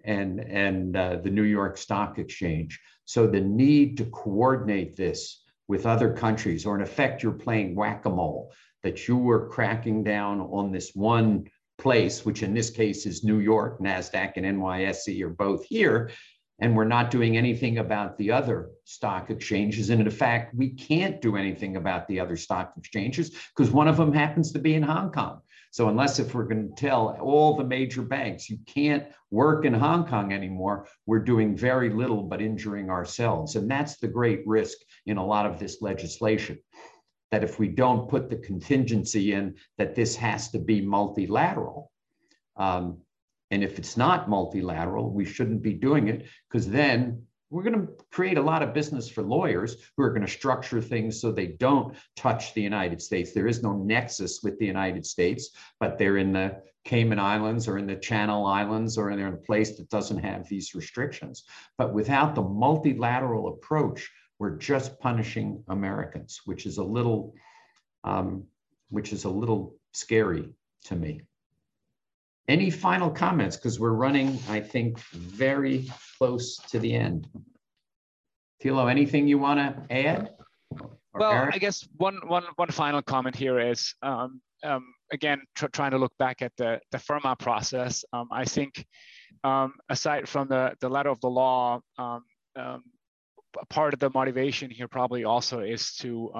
[0.09, 2.80] and, and uh, the New York Stock Exchange.
[3.05, 8.52] So the need to coordinate this with other countries, or in effect, you're playing whack-a-mole,
[8.82, 11.47] that you were cracking down on this one
[11.78, 16.10] place, which in this case is New York, NASDAQ and NYSE are both here,
[16.60, 19.90] and we're not doing anything about the other stock exchanges.
[19.90, 23.97] And in fact, we can't do anything about the other stock exchanges because one of
[23.97, 25.40] them happens to be in Hong Kong.
[25.70, 29.74] So unless if we're going to tell all the major banks you can't work in
[29.74, 33.57] Hong Kong anymore, we're doing very little but injuring ourselves.
[33.57, 36.59] And that's the great risk in a lot of this legislation.
[37.31, 41.90] That if we don't put the contingency in that this has to be multilateral,
[42.57, 43.03] um,
[43.51, 47.93] and if it's not multilateral, we shouldn't be doing it because then we're going to
[48.11, 51.47] create a lot of business for lawyers who are going to structure things so they
[51.47, 53.33] don't touch the United States.
[53.33, 55.51] There is no nexus with the United States,
[55.81, 59.77] but they're in the Cayman Islands or in the Channel Islands or in a place
[59.77, 61.45] that doesn't have these restrictions.
[61.79, 67.35] But without the multilateral approach, we're just punishing Americans, which is a little,
[68.05, 68.45] um,
[68.91, 70.49] which is a little scary
[70.85, 71.23] to me.
[72.49, 73.57] Any final comments?
[73.57, 77.29] Because we're running, I think, very close to the end.
[78.62, 80.31] Thilo, anything you want to add?
[81.12, 81.49] Well?
[81.53, 85.99] I guess one, one, one final comment here is, um, um, again, tr trying to
[85.99, 88.05] look back at the, the FIRRMA process.
[88.12, 88.85] Um, I think
[89.45, 92.25] um, aside from the, the letter of the law, um,
[92.57, 92.83] um,
[93.69, 96.33] part of the motivation here probably also is to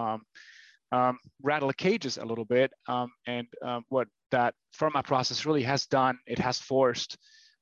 [0.93, 2.73] um, rattle the cages a little bit.
[2.89, 7.17] Um, and um, what that FIRRMA process really has done, it has forced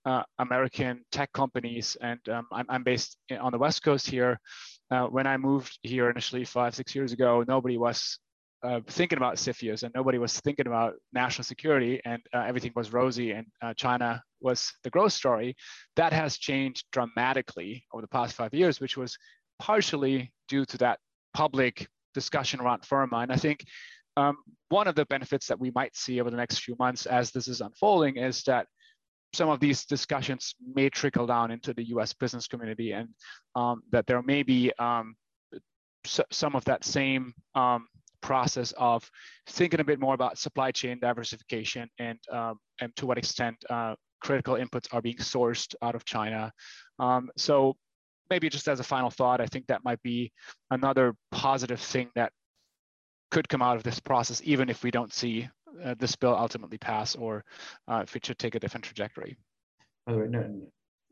[0.05, 4.39] uh, American tech companies, and um, I'm, I'm, based on the West Coast here.
[4.89, 8.21] Uh, when I moved here initially five, six years ago, nobody was
[8.63, 12.93] uh, thinking about CFIUS and nobody was thinking about national security and uh, everything was
[12.93, 15.55] rosy and uh, China was the growth story.
[15.97, 19.17] That has changed dramatically over the past five years, which was
[19.59, 20.99] partially due to that
[21.35, 21.87] public
[22.17, 23.23] discussion around FIRRMA.
[23.25, 23.59] And I think
[24.17, 24.39] um,
[24.71, 27.47] one of the benefits that we might see over the next few months as this
[27.47, 28.67] is unfolding is that
[29.35, 33.09] some of these discussions may trickle down into the US business community and
[33.55, 35.15] um, that there may be um,
[36.31, 37.87] some of that same um,
[38.23, 39.09] process of
[39.49, 43.95] thinking a bit more about supply chain diversification and, um, and to what extent uh,
[44.21, 46.51] critical inputs are being sourced out of China.
[46.99, 47.77] Um, so
[48.31, 50.33] maybe just as a final thought, I think that might be
[50.71, 52.33] another positive thing that
[53.31, 55.49] could come out of this process, even if we don't see
[55.85, 57.45] uh, this bill ultimately pass or
[57.89, 59.37] uh, if it should take a different trajectory.
[60.07, 60.63] Oh, no,